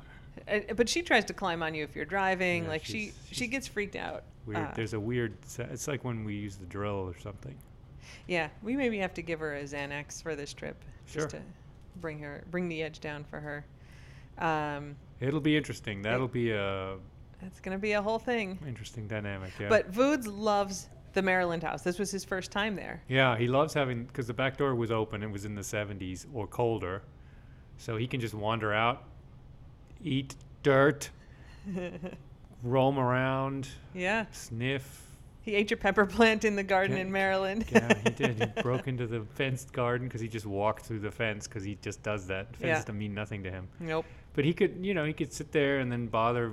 Uh, 0.46 0.60
but 0.76 0.88
she 0.88 1.02
tries 1.02 1.24
to 1.24 1.34
climb 1.34 1.60
on 1.62 1.74
you 1.74 1.82
if 1.82 1.96
you're 1.96 2.04
driving. 2.04 2.64
Yeah, 2.64 2.70
like 2.70 2.84
she 2.84 2.92
she's- 3.06 3.14
she 3.32 3.46
gets 3.48 3.66
freaked 3.66 3.96
out. 3.96 4.22
Weird. 4.46 4.58
Uh, 4.60 4.72
There's 4.76 4.94
a 4.94 5.00
weird. 5.00 5.36
It's 5.58 5.88
like 5.88 6.04
when 6.04 6.24
we 6.24 6.34
use 6.36 6.54
the 6.56 6.66
drill 6.66 7.12
or 7.12 7.18
something. 7.18 7.56
Yeah, 8.28 8.48
we 8.62 8.76
maybe 8.76 8.98
have 8.98 9.14
to 9.14 9.22
give 9.22 9.40
her 9.40 9.54
a 9.56 9.62
Xanax 9.64 10.22
for 10.22 10.34
this 10.36 10.52
trip, 10.52 10.76
Sure. 11.06 11.22
just 11.22 11.36
to 11.36 11.42
bring 12.00 12.18
her 12.20 12.42
bring 12.50 12.68
the 12.68 12.82
edge 12.82 13.00
down 13.00 13.24
for 13.24 13.40
her. 13.40 13.64
Um, 14.38 14.96
It'll 15.20 15.40
be 15.40 15.56
interesting. 15.56 16.02
That'll 16.02 16.28
be 16.28 16.50
a 16.52 16.96
it's 17.42 17.60
gonna 17.60 17.78
be 17.78 17.92
a 17.92 18.02
whole 18.02 18.18
thing. 18.18 18.58
interesting 18.66 19.06
dynamic. 19.08 19.52
Yeah. 19.58 19.68
But 19.68 19.88
Voods 19.88 20.26
loves 20.26 20.88
the 21.12 21.22
Maryland 21.22 21.62
house. 21.62 21.82
This 21.82 21.98
was 21.98 22.10
his 22.10 22.24
first 22.24 22.50
time 22.52 22.76
there. 22.76 23.02
Yeah, 23.08 23.36
he 23.36 23.48
loves 23.48 23.74
having 23.74 24.04
because 24.04 24.26
the 24.26 24.34
back 24.34 24.56
door 24.56 24.74
was 24.74 24.90
open. 24.90 25.22
It 25.22 25.30
was 25.30 25.44
in 25.44 25.54
the 25.54 25.62
70s 25.62 26.26
or 26.32 26.46
colder, 26.46 27.02
so 27.78 27.96
he 27.96 28.06
can 28.06 28.20
just 28.20 28.34
wander 28.34 28.72
out, 28.72 29.04
eat 30.04 30.36
dirt, 30.62 31.10
roam 32.62 32.98
around, 32.98 33.68
Yeah. 33.94 34.26
sniff. 34.30 35.06
He 35.42 35.54
ate 35.54 35.70
your 35.70 35.78
pepper 35.78 36.04
plant 36.06 36.44
in 36.44 36.54
the 36.56 36.62
garden 36.62 36.96
Yeah, 36.96 37.02
in 37.04 37.12
Maryland. 37.12 37.64
Yeah, 37.72 37.92
he 38.04 38.10
did. 38.10 38.38
He 38.38 38.46
broke 38.62 38.88
into 38.88 39.06
the 39.06 39.22
fenced 39.34 39.72
garden 39.72 40.06
because 40.06 40.20
he 40.20 40.28
just 40.28 40.46
walked 40.46 40.84
through 40.84 41.00
the 41.00 41.10
fence 41.10 41.46
because 41.48 41.64
he 41.64 41.76
just 41.80 42.02
does 42.02 42.26
that. 42.26 42.48
Fence 42.56 42.62
Yeah. 42.68 42.74
doesn't 42.80 42.98
mean 42.98 43.14
nothing 43.14 43.42
to 43.44 43.50
him. 43.50 43.68
nope. 43.80 44.04
But 44.34 44.44
he 44.44 44.52
could, 44.52 44.84
you 44.84 44.94
know, 44.94 45.04
he 45.04 45.12
could 45.12 45.32
sit 45.32 45.50
there 45.50 45.80
and 45.80 45.90
then 45.90 46.06
bother 46.06 46.52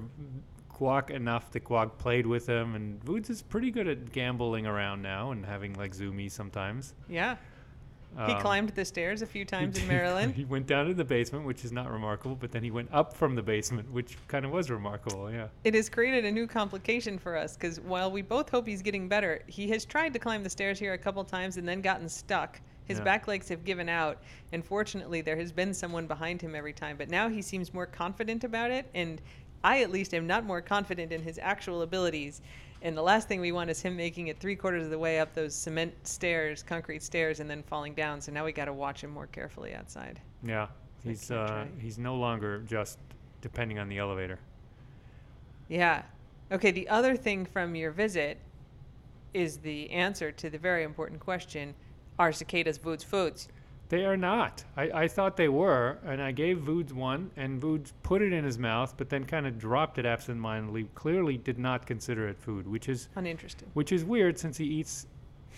Guac 0.74 1.10
enough 1.12 1.52
that 1.52 1.64
Guac 1.64 1.98
played 1.98 2.26
with 2.26 2.48
him. 2.48 2.76
And 2.76 3.04
Voods 3.04 3.30
is 3.30 3.42
pretty 3.42 3.72
good 3.72 3.88
at 3.88 4.12
gambling 4.12 4.66
around 4.66 5.02
now 5.02 5.32
and 5.32 5.46
having 5.46 5.74
like 5.74 5.96
zoomies 5.96 6.32
sometimes. 6.32 6.94
Yeah. 7.10 7.36
He 8.16 8.34
Um, 8.34 8.42
climbed 8.42 8.70
the 8.70 8.86
stairs 8.86 9.22
a 9.22 9.26
few 9.28 9.46
times 9.46 9.78
in 9.78 9.88
Maryland. 9.88 10.34
He 10.34 10.46
went 10.46 10.66
down 10.68 10.88
to 10.88 10.94
the 10.94 11.04
basement, 11.06 11.46
which 11.46 11.64
is 11.64 11.72
not 11.72 11.92
remarkable, 11.92 12.36
but 12.36 12.52
then 12.52 12.64
he 12.64 12.72
went 12.72 12.90
up 12.92 13.14
from 13.14 13.36
the 13.36 13.44
basement, 13.44 13.92
which 13.92 14.18
kind 14.28 14.46
of 14.46 14.52
was 14.52 14.70
remarkable. 14.72 15.32
Yeah. 15.32 15.48
It 15.64 15.74
has 15.76 15.90
created 15.90 16.26
a 16.26 16.32
new 16.32 16.48
complication 16.48 17.18
for 17.20 17.36
us 17.38 17.56
because 17.56 17.80
while 17.80 18.10
we 18.12 18.22
both 18.22 18.50
hope 18.50 18.66
he's 18.68 18.82
getting 18.82 19.08
better, 19.08 19.42
he 19.48 19.68
has 19.70 19.86
tried 19.86 20.14
to 20.14 20.20
climb 20.20 20.44
the 20.44 20.50
stairs 20.50 20.80
here 20.80 20.94
a 20.94 20.98
couple 20.98 21.24
times 21.24 21.58
and 21.58 21.68
then 21.68 21.82
gotten 21.82 22.10
stuck. 22.10 22.60
His 22.86 23.00
Yeah. 23.00 23.04
back 23.04 23.28
legs 23.28 23.50
have 23.50 23.66
given 23.66 23.90
out, 23.90 24.24
and 24.54 24.64
fortunately, 24.66 25.22
there 25.22 25.36
has 25.36 25.52
been 25.52 25.74
someone 25.74 26.08
behind 26.08 26.42
him 26.42 26.56
every 26.56 26.74
time. 26.74 26.96
But 26.98 27.10
now 27.10 27.28
he 27.30 27.42
seems 27.42 27.74
more 27.74 27.86
confident 27.86 28.44
about 28.46 28.72
it, 28.72 28.90
and 28.96 29.22
I 29.64 29.82
at 29.82 29.92
least 29.92 30.14
am 30.14 30.26
not 30.26 30.46
more 30.46 30.62
confident 30.62 31.12
in 31.12 31.22
his 31.22 31.38
actual 31.38 31.82
abilities. 31.82 32.42
And 32.82 32.96
the 32.96 33.02
last 33.02 33.28
thing 33.28 33.42
we 33.42 33.52
want 33.52 33.70
is 33.70 33.82
him 33.82 33.96
making 33.96 34.28
it 34.28 34.40
three 34.40 34.56
quarters 34.56 34.86
of 34.86 34.92
the 34.92 35.00
way 35.00 35.20
up 35.20 35.34
those 35.34 35.56
cement 35.56 35.94
stairs, 36.04 36.62
concrete 36.62 37.02
stairs, 37.02 37.40
and 37.40 37.50
then 37.50 37.64
falling 37.64 37.94
down. 37.94 38.22
So 38.22 38.32
now 38.32 38.46
we 38.46 38.52
got 38.52 38.66
to 38.66 38.74
watch 38.74 39.04
him 39.04 39.10
more 39.10 39.28
carefully 39.28 39.74
outside. 39.74 40.22
Yeah. 40.44 40.68
He's 41.04 41.32
uh, 41.32 41.66
he's 41.80 41.98
no 41.98 42.16
longer 42.16 42.60
just 42.62 43.00
depending 43.42 43.80
on 43.80 43.88
the 43.88 43.98
elevator. 43.98 44.40
Yeah. 45.68 46.04
Okay, 46.52 46.72
the 46.72 46.88
other 46.90 47.16
thing 47.16 47.46
from 47.46 47.76
your 47.76 47.92
visit 47.92 48.38
is 49.34 49.58
the 49.58 49.90
answer 49.92 50.32
to 50.32 50.50
the 50.50 50.58
very 50.58 50.84
important 50.84 51.20
question 51.20 51.74
are 52.20 52.32
cicadas 52.32 52.78
Voods 52.78 53.04
foods? 53.04 53.48
They 53.90 54.04
are 54.06 54.18
not. 54.18 54.64
I, 54.76 54.84
I 55.04 55.08
thought 55.08 55.38
they 55.38 55.48
were, 55.48 55.98
and 56.06 56.22
I 56.22 56.32
gave 56.34 56.60
Voods 56.60 56.94
one, 56.94 57.32
and 57.38 57.60
Voods 57.60 57.94
put 58.04 58.22
it 58.22 58.34
in 58.34 58.44
his 58.44 58.58
mouth, 58.58 58.94
but 58.98 59.10
then 59.10 59.24
kind 59.24 59.48
of 59.48 59.58
dropped 59.58 59.98
it 59.98 60.06
absentmindedly. 60.06 60.90
Clearly, 60.94 61.38
did 61.38 61.58
not 61.58 61.86
consider 61.86 62.28
it 62.28 62.38
food, 62.38 62.68
which 62.68 62.90
is 62.90 63.08
Uninterested. 63.16 63.68
which 63.76 63.92
is 63.94 64.04
weird 64.04 64.38
since 64.38 64.58
he 64.58 64.66
eats 64.66 65.08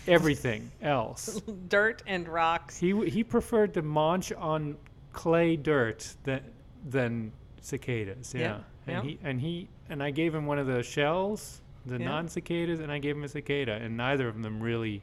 everything 0.08 0.70
else. 0.82 1.42
Dirt 1.70 2.04
and 2.06 2.28
rocks. 2.28 2.78
He 2.78 3.10
he 3.10 3.24
preferred 3.24 3.74
to 3.74 3.82
munch 3.82 4.32
on 4.34 4.78
clay 5.12 5.56
dirt 5.56 6.16
than 6.24 6.42
than 6.88 7.32
cicadas. 7.62 8.34
Yeah, 8.36 8.42
Yeah, 8.42 8.58
and 8.88 8.96
yeah. 8.96 9.02
he 9.10 9.20
and 9.24 9.42
he 9.42 9.68
and 9.90 10.04
I 10.04 10.12
gave 10.12 10.36
him 10.36 10.46
one 10.46 10.60
of 10.60 10.68
the 10.68 10.84
shells, 10.84 11.62
the 11.88 11.98
Yeah. 12.00 12.06
non 12.06 12.28
cicadas, 12.28 12.80
and 12.80 12.92
I 12.92 13.00
gave 13.00 13.16
him 13.16 13.24
a 13.24 13.28
cicada, 13.28 13.74
and 13.74 13.98
neither 13.98 14.28
of 14.28 14.40
them 14.42 14.62
really. 14.62 15.02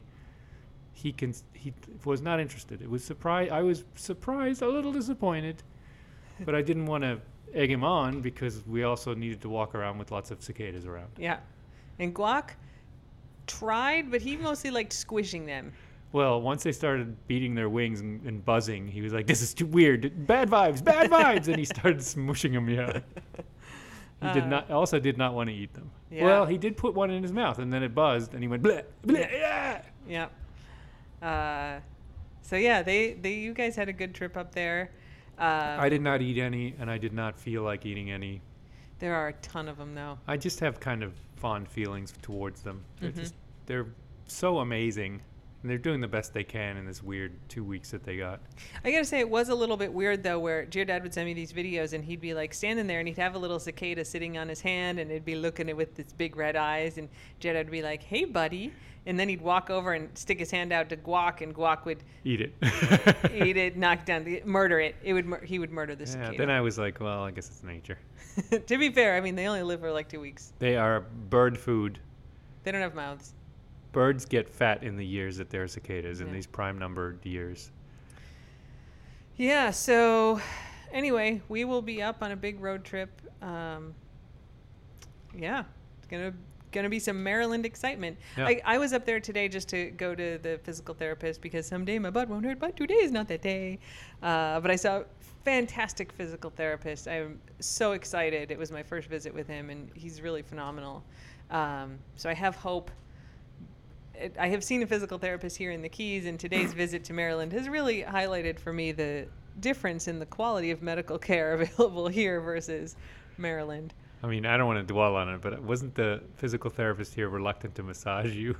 He 0.97 1.11
can 1.11 1.31
he 1.53 1.73
was 2.05 2.23
not 2.23 2.39
interested. 2.39 2.81
It 2.81 2.89
was 2.89 3.03
surprise. 3.03 3.49
I 3.51 3.61
was 3.61 3.83
surprised, 3.93 4.63
a 4.63 4.67
little 4.67 4.91
disappointed, 4.91 5.61
but 6.43 6.55
I 6.55 6.63
didn't 6.63 6.87
want 6.87 7.03
to 7.03 7.19
egg 7.53 7.69
him 7.69 7.83
on 7.83 8.19
because 8.21 8.65
we 8.65 8.81
also 8.83 9.13
needed 9.13 9.39
to 9.41 9.49
walk 9.49 9.75
around 9.75 9.99
with 9.99 10.11
lots 10.11 10.31
of 10.31 10.41
cicadas 10.41 10.87
around. 10.87 11.09
Yeah. 11.19 11.37
And 11.99 12.15
Guac 12.15 12.49
tried, 13.45 14.09
but 14.09 14.21
he 14.23 14.37
mostly 14.37 14.71
liked 14.71 14.91
squishing 14.91 15.45
them. 15.45 15.71
Well, 16.13 16.41
once 16.41 16.63
they 16.63 16.71
started 16.71 17.15
beating 17.27 17.53
their 17.53 17.69
wings 17.69 17.99
and, 18.01 18.25
and 18.25 18.43
buzzing, 18.43 18.87
he 18.87 19.01
was 19.01 19.13
like, 19.13 19.27
"This 19.27 19.43
is 19.43 19.53
too 19.53 19.67
weird. 19.67 20.25
Bad 20.25 20.49
vibes, 20.49 20.83
bad 20.83 21.11
vibes," 21.19 21.47
and 21.47 21.57
he 21.57 21.65
started 21.65 21.99
smushing 21.99 22.53
them. 22.53 22.67
Yeah. 22.69 23.01
He 24.23 24.33
did 24.33 24.45
Uh, 24.45 24.47
not. 24.47 24.71
Also, 24.71 24.99
did 24.99 25.19
not 25.19 25.35
want 25.35 25.49
to 25.49 25.55
eat 25.55 25.73
them. 25.75 25.91
Yeah. 26.09 26.23
Well, 26.23 26.45
he 26.47 26.57
did 26.57 26.75
put 26.75 26.95
one 26.95 27.11
in 27.11 27.21
his 27.21 27.31
mouth, 27.31 27.59
and 27.59 27.71
then 27.71 27.83
it 27.83 27.93
buzzed, 27.93 28.33
and 28.33 28.41
he 28.41 28.47
went 28.47 28.63
bleh, 28.63 28.83
bleh, 29.05 29.31
yeah. 29.31 29.81
Yeah. 30.07 30.27
Uh, 31.27 31.79
so 32.41 32.55
yeah, 32.55 32.81
they, 32.81 33.13
they 33.13 33.33
you 33.33 33.53
guys 33.53 33.75
had 33.75 33.89
a 33.89 33.93
good 33.93 34.13
trip 34.15 34.37
up 34.37 34.53
there. 34.55 34.91
Um, 35.37 35.79
I 35.79 35.89
did 35.89 36.01
not 36.01 36.21
eat 36.21 36.37
any, 36.39 36.73
and 36.79 36.89
I 36.89 36.97
did 36.97 37.13
not 37.13 37.37
feel 37.37 37.63
like 37.63 37.85
eating 37.85 38.11
any. 38.11 38.41
There 38.99 39.13
are 39.13 39.27
a 39.27 39.33
ton 39.33 39.67
of 39.67 39.77
them 39.77 39.93
though. 39.93 40.17
I 40.27 40.37
just 40.37 40.59
have 40.61 40.79
kind 40.79 41.03
of 41.03 41.13
fond 41.35 41.67
feelings 41.67 42.13
towards 42.21 42.61
them. 42.61 42.83
They're 42.99 43.11
Mhm. 43.11 43.15
just 43.15 43.35
they're 43.67 43.85
so 44.27 44.59
amazing, 44.59 45.21
and 45.67 45.71
they're 45.73 45.77
doing 45.77 45.99
the 45.99 46.07
best 46.07 46.33
they 46.33 46.45
can 46.45 46.77
in 46.77 46.85
this 46.85 47.03
weird 47.03 47.33
two 47.49 47.61
weeks 47.61 47.91
that 47.91 48.01
they 48.05 48.15
got. 48.15 48.39
I 48.85 48.91
gotta 48.91 49.03
say, 49.03 49.19
it 49.19 49.29
was 49.29 49.49
a 49.49 49.53
little 49.55 49.75
bit 49.75 49.91
weird 49.91 50.23
though, 50.23 50.39
where 50.39 50.63
Dad 50.65 51.03
would 51.03 51.13
send 51.13 51.25
me 51.25 51.33
these 51.33 51.51
videos 51.51 51.91
and 51.91 52.05
he'd 52.05 52.21
be 52.21 52.33
like 52.33 52.53
standing 52.53 52.87
there 52.87 52.99
and 52.99 53.07
he'd 53.09 53.17
have 53.17 53.35
a 53.35 53.37
little 53.37 53.59
cicada 53.59 54.05
sitting 54.05 54.37
on 54.37 54.47
his 54.47 54.61
hand 54.61 54.97
and 54.97 55.11
it'd 55.11 55.25
be 55.25 55.35
looking 55.35 55.65
at 55.67 55.71
it 55.71 55.75
with 55.75 55.99
its 55.99 56.13
big 56.13 56.37
red 56.37 56.55
eyes 56.55 56.97
and 56.97 57.09
Dad 57.41 57.57
would 57.57 57.69
be 57.69 57.81
like, 57.81 58.01
"Hey, 58.01 58.23
buddy," 58.23 58.71
and 59.05 59.19
then 59.19 59.27
he'd 59.27 59.41
walk 59.41 59.69
over 59.69 59.91
and 59.91 60.07
stick 60.17 60.39
his 60.39 60.49
hand 60.51 60.71
out 60.71 60.87
to 60.87 60.95
Guac 60.95 61.41
and 61.41 61.53
Guac 61.53 61.83
would 61.83 62.01
Eat 62.23 62.39
it. 62.39 62.53
eat 63.33 63.57
it, 63.57 63.75
knock 63.75 64.05
down, 64.05 64.23
the, 64.23 64.41
murder 64.45 64.79
it. 64.79 64.95
It 65.03 65.11
would 65.11 65.25
mur- 65.25 65.43
he 65.43 65.59
would 65.59 65.71
murder 65.71 65.95
the 65.95 66.05
Yeah, 66.05 66.11
cicada. 66.11 66.37
then 66.37 66.49
I 66.49 66.61
was 66.61 66.77
like, 66.77 67.01
well, 67.01 67.23
I 67.25 67.31
guess 67.31 67.47
it's 67.49 67.61
nature. 67.61 67.97
to 68.67 68.77
be 68.77 68.89
fair, 68.89 69.17
I 69.17 69.19
mean 69.19 69.35
they 69.35 69.47
only 69.49 69.63
live 69.63 69.81
for 69.81 69.91
like 69.91 70.07
two 70.07 70.21
weeks. 70.21 70.53
They 70.59 70.77
are 70.77 71.01
bird 71.29 71.57
food. 71.57 71.99
They 72.63 72.71
don't 72.71 72.79
have 72.81 72.95
mouths. 72.95 73.33
Birds 73.97 74.25
get 74.25 74.47
fat 74.47 74.83
in 74.83 74.95
the 74.95 75.03
years 75.03 75.37
that 75.37 75.49
they're 75.49 75.67
cicadas, 75.67 76.21
in 76.21 76.31
these 76.31 76.45
prime 76.45 76.77
numbered 76.77 77.25
years. 77.25 77.71
Yeah. 79.37 79.71
So, 79.71 80.39
anyway, 80.91 81.41
we 81.49 81.65
will 81.65 81.81
be 81.81 82.03
up 82.03 82.21
on 82.21 82.31
a 82.31 82.35
big 82.35 82.59
road 82.59 82.83
trip. 82.83 83.09
Um, 83.41 83.95
yeah, 85.35 85.63
it's 85.97 86.05
gonna 86.05 86.31
gonna 86.71 86.89
be 86.89 86.99
some 86.99 87.23
Maryland 87.23 87.65
excitement. 87.65 88.19
Yeah. 88.37 88.45
I, 88.45 88.61
I 88.65 88.77
was 88.77 88.93
up 88.93 89.03
there 89.03 89.19
today 89.19 89.47
just 89.47 89.67
to 89.69 89.89
go 89.89 90.13
to 90.13 90.37
the 90.37 90.59
physical 90.63 90.93
therapist 90.93 91.41
because 91.41 91.65
someday 91.65 91.97
my 91.97 92.11
butt 92.11 92.29
won't 92.29 92.45
hurt, 92.45 92.59
but 92.59 92.77
today 92.77 92.93
is 92.93 93.11
not 93.11 93.27
that 93.29 93.41
day. 93.41 93.79
Uh, 94.21 94.59
but 94.59 94.69
I 94.69 94.75
saw 94.75 94.97
a 94.97 95.05
fantastic 95.43 96.11
physical 96.11 96.51
therapist. 96.51 97.07
I'm 97.07 97.41
so 97.61 97.93
excited. 97.93 98.51
It 98.51 98.59
was 98.59 98.71
my 98.71 98.83
first 98.83 99.09
visit 99.09 99.33
with 99.33 99.47
him, 99.47 99.71
and 99.71 99.89
he's 99.95 100.21
really 100.21 100.43
phenomenal. 100.43 101.03
Um, 101.49 101.97
so 102.15 102.29
I 102.29 102.35
have 102.35 102.55
hope 102.55 102.91
I 104.39 104.47
have 104.49 104.63
seen 104.63 104.83
a 104.83 104.87
physical 104.87 105.17
therapist 105.17 105.57
here 105.57 105.71
in 105.71 105.81
the 105.81 105.89
Keys, 105.89 106.25
and 106.25 106.39
today's 106.39 106.73
visit 106.83 107.03
to 107.05 107.13
Maryland 107.13 107.51
has 107.53 107.69
really 107.69 108.03
highlighted 108.03 108.59
for 108.59 108.73
me 108.73 108.91
the 108.91 109.27
difference 109.59 110.07
in 110.07 110.19
the 110.19 110.25
quality 110.25 110.71
of 110.71 110.81
medical 110.81 111.17
care 111.17 111.53
available 111.61 112.07
here 112.07 112.41
versus 112.41 112.95
Maryland. 113.37 113.93
I 114.23 114.27
mean, 114.27 114.45
I 114.45 114.57
don't 114.57 114.67
want 114.67 114.79
to 114.79 114.93
dwell 114.93 115.15
on 115.15 115.29
it, 115.29 115.41
but 115.41 115.61
wasn't 115.61 115.93
the 115.95 116.21
physical 116.37 116.69
therapist 116.69 117.13
here 117.13 117.29
reluctant 117.29 117.75
to 117.75 117.83
massage 117.83 118.33
you? 118.33 118.55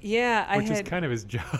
Yeah, 0.00 0.44
I 0.48 0.58
Which 0.58 0.68
had. 0.68 0.84
is 0.84 0.88
kind 0.88 1.04
of 1.04 1.10
his 1.10 1.24
job. 1.36 1.58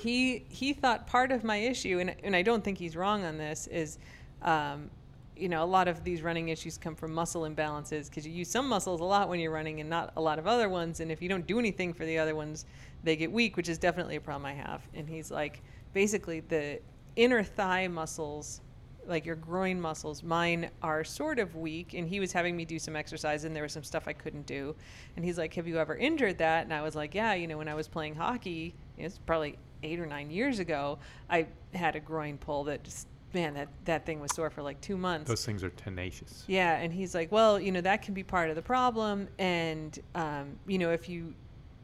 he 0.00 0.44
he 0.48 0.72
thought 0.72 1.06
part 1.06 1.30
of 1.30 1.44
my 1.44 1.56
issue, 1.56 1.98
and 2.00 2.14
and 2.24 2.34
I 2.34 2.42
don't 2.42 2.64
think 2.64 2.78
he's 2.78 2.96
wrong 2.96 3.24
on 3.24 3.38
this, 3.38 3.66
is, 3.68 3.98
um, 4.42 4.90
you 5.38 5.48
know, 5.48 5.62
a 5.62 5.66
lot 5.66 5.88
of 5.88 6.04
these 6.04 6.22
running 6.22 6.48
issues 6.48 6.76
come 6.76 6.94
from 6.94 7.12
muscle 7.12 7.42
imbalances 7.42 8.08
because 8.08 8.26
you 8.26 8.32
use 8.32 8.50
some 8.50 8.68
muscles 8.68 9.00
a 9.00 9.04
lot 9.04 9.28
when 9.28 9.40
you're 9.40 9.52
running 9.52 9.80
and 9.80 9.88
not 9.88 10.12
a 10.16 10.20
lot 10.20 10.38
of 10.38 10.46
other 10.46 10.68
ones, 10.68 11.00
and 11.00 11.10
if 11.10 11.22
you 11.22 11.28
don't 11.28 11.46
do 11.46 11.58
anything 11.58 11.92
for 11.92 12.04
the 12.04 12.18
other 12.18 12.34
ones, 12.34 12.66
they 13.04 13.16
get 13.16 13.30
weak, 13.30 13.56
which 13.56 13.68
is 13.68 13.78
definitely 13.78 14.16
a 14.16 14.20
problem 14.20 14.46
I 14.46 14.54
have. 14.54 14.82
And 14.94 15.08
he's 15.08 15.30
like, 15.30 15.62
basically 15.92 16.40
the 16.40 16.80
inner 17.16 17.42
thigh 17.42 17.88
muscles. 17.88 18.60
Like 19.06 19.24
your 19.24 19.36
groin 19.36 19.80
muscles, 19.80 20.22
mine 20.22 20.68
are 20.82 21.02
sort 21.02 21.38
of 21.38 21.56
weak, 21.56 21.94
and 21.94 22.06
he 22.06 22.20
was 22.20 22.30
having 22.30 22.54
me 22.54 22.66
do 22.66 22.78
some 22.78 22.94
exercise, 22.94 23.44
and 23.44 23.56
there 23.56 23.62
was 23.62 23.72
some 23.72 23.82
stuff 23.82 24.06
I 24.06 24.12
couldn't 24.12 24.44
do. 24.44 24.76
And 25.16 25.24
he's 25.24 25.38
like, 25.38 25.54
"Have 25.54 25.66
you 25.66 25.78
ever 25.78 25.96
injured 25.96 26.36
that?" 26.38 26.64
And 26.64 26.74
I 26.74 26.82
was 26.82 26.94
like, 26.94 27.14
"Yeah, 27.14 27.32
you 27.32 27.46
know, 27.46 27.56
when 27.56 27.68
I 27.68 27.74
was 27.74 27.88
playing 27.88 28.16
hockey, 28.16 28.74
it's 28.98 29.16
probably 29.16 29.56
eight 29.82 29.98
or 29.98 30.04
nine 30.04 30.30
years 30.30 30.58
ago, 30.58 30.98
I 31.30 31.46
had 31.72 31.96
a 31.96 32.00
groin 32.00 32.36
pull 32.38 32.64
that 32.64 32.84
just 32.84 33.06
man, 33.34 33.54
that 33.54 33.68
that 33.84 34.06
thing 34.06 34.20
was 34.20 34.32
sore 34.34 34.50
for 34.50 34.62
like 34.62 34.80
two 34.80 34.96
months. 34.96 35.28
Those 35.28 35.44
things 35.44 35.62
are 35.62 35.70
tenacious. 35.70 36.44
Yeah, 36.46 36.76
and 36.76 36.92
he's 36.92 37.14
like, 37.14 37.30
well, 37.30 37.60
you 37.60 37.72
know, 37.72 37.80
that 37.80 38.02
can 38.02 38.14
be 38.14 38.22
part 38.22 38.50
of 38.50 38.56
the 38.56 38.62
problem, 38.62 39.28
and 39.38 39.98
um, 40.14 40.58
you 40.66 40.78
know, 40.78 40.90
if 40.90 41.08
you 41.08 41.34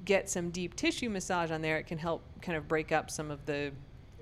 get 0.05 0.29
some 0.29 0.51
deep 0.51 0.77
tissue 0.77 1.09
massage 1.09 1.51
on 1.51 1.63
there, 1.63 1.79
it 1.79 1.87
can 1.87 1.99
help 1.99 2.23
kind 2.43 2.57
of 2.57 2.69
break 2.69 2.93
up 2.93 3.11
some 3.11 3.31
of 3.31 3.45
the 3.47 3.73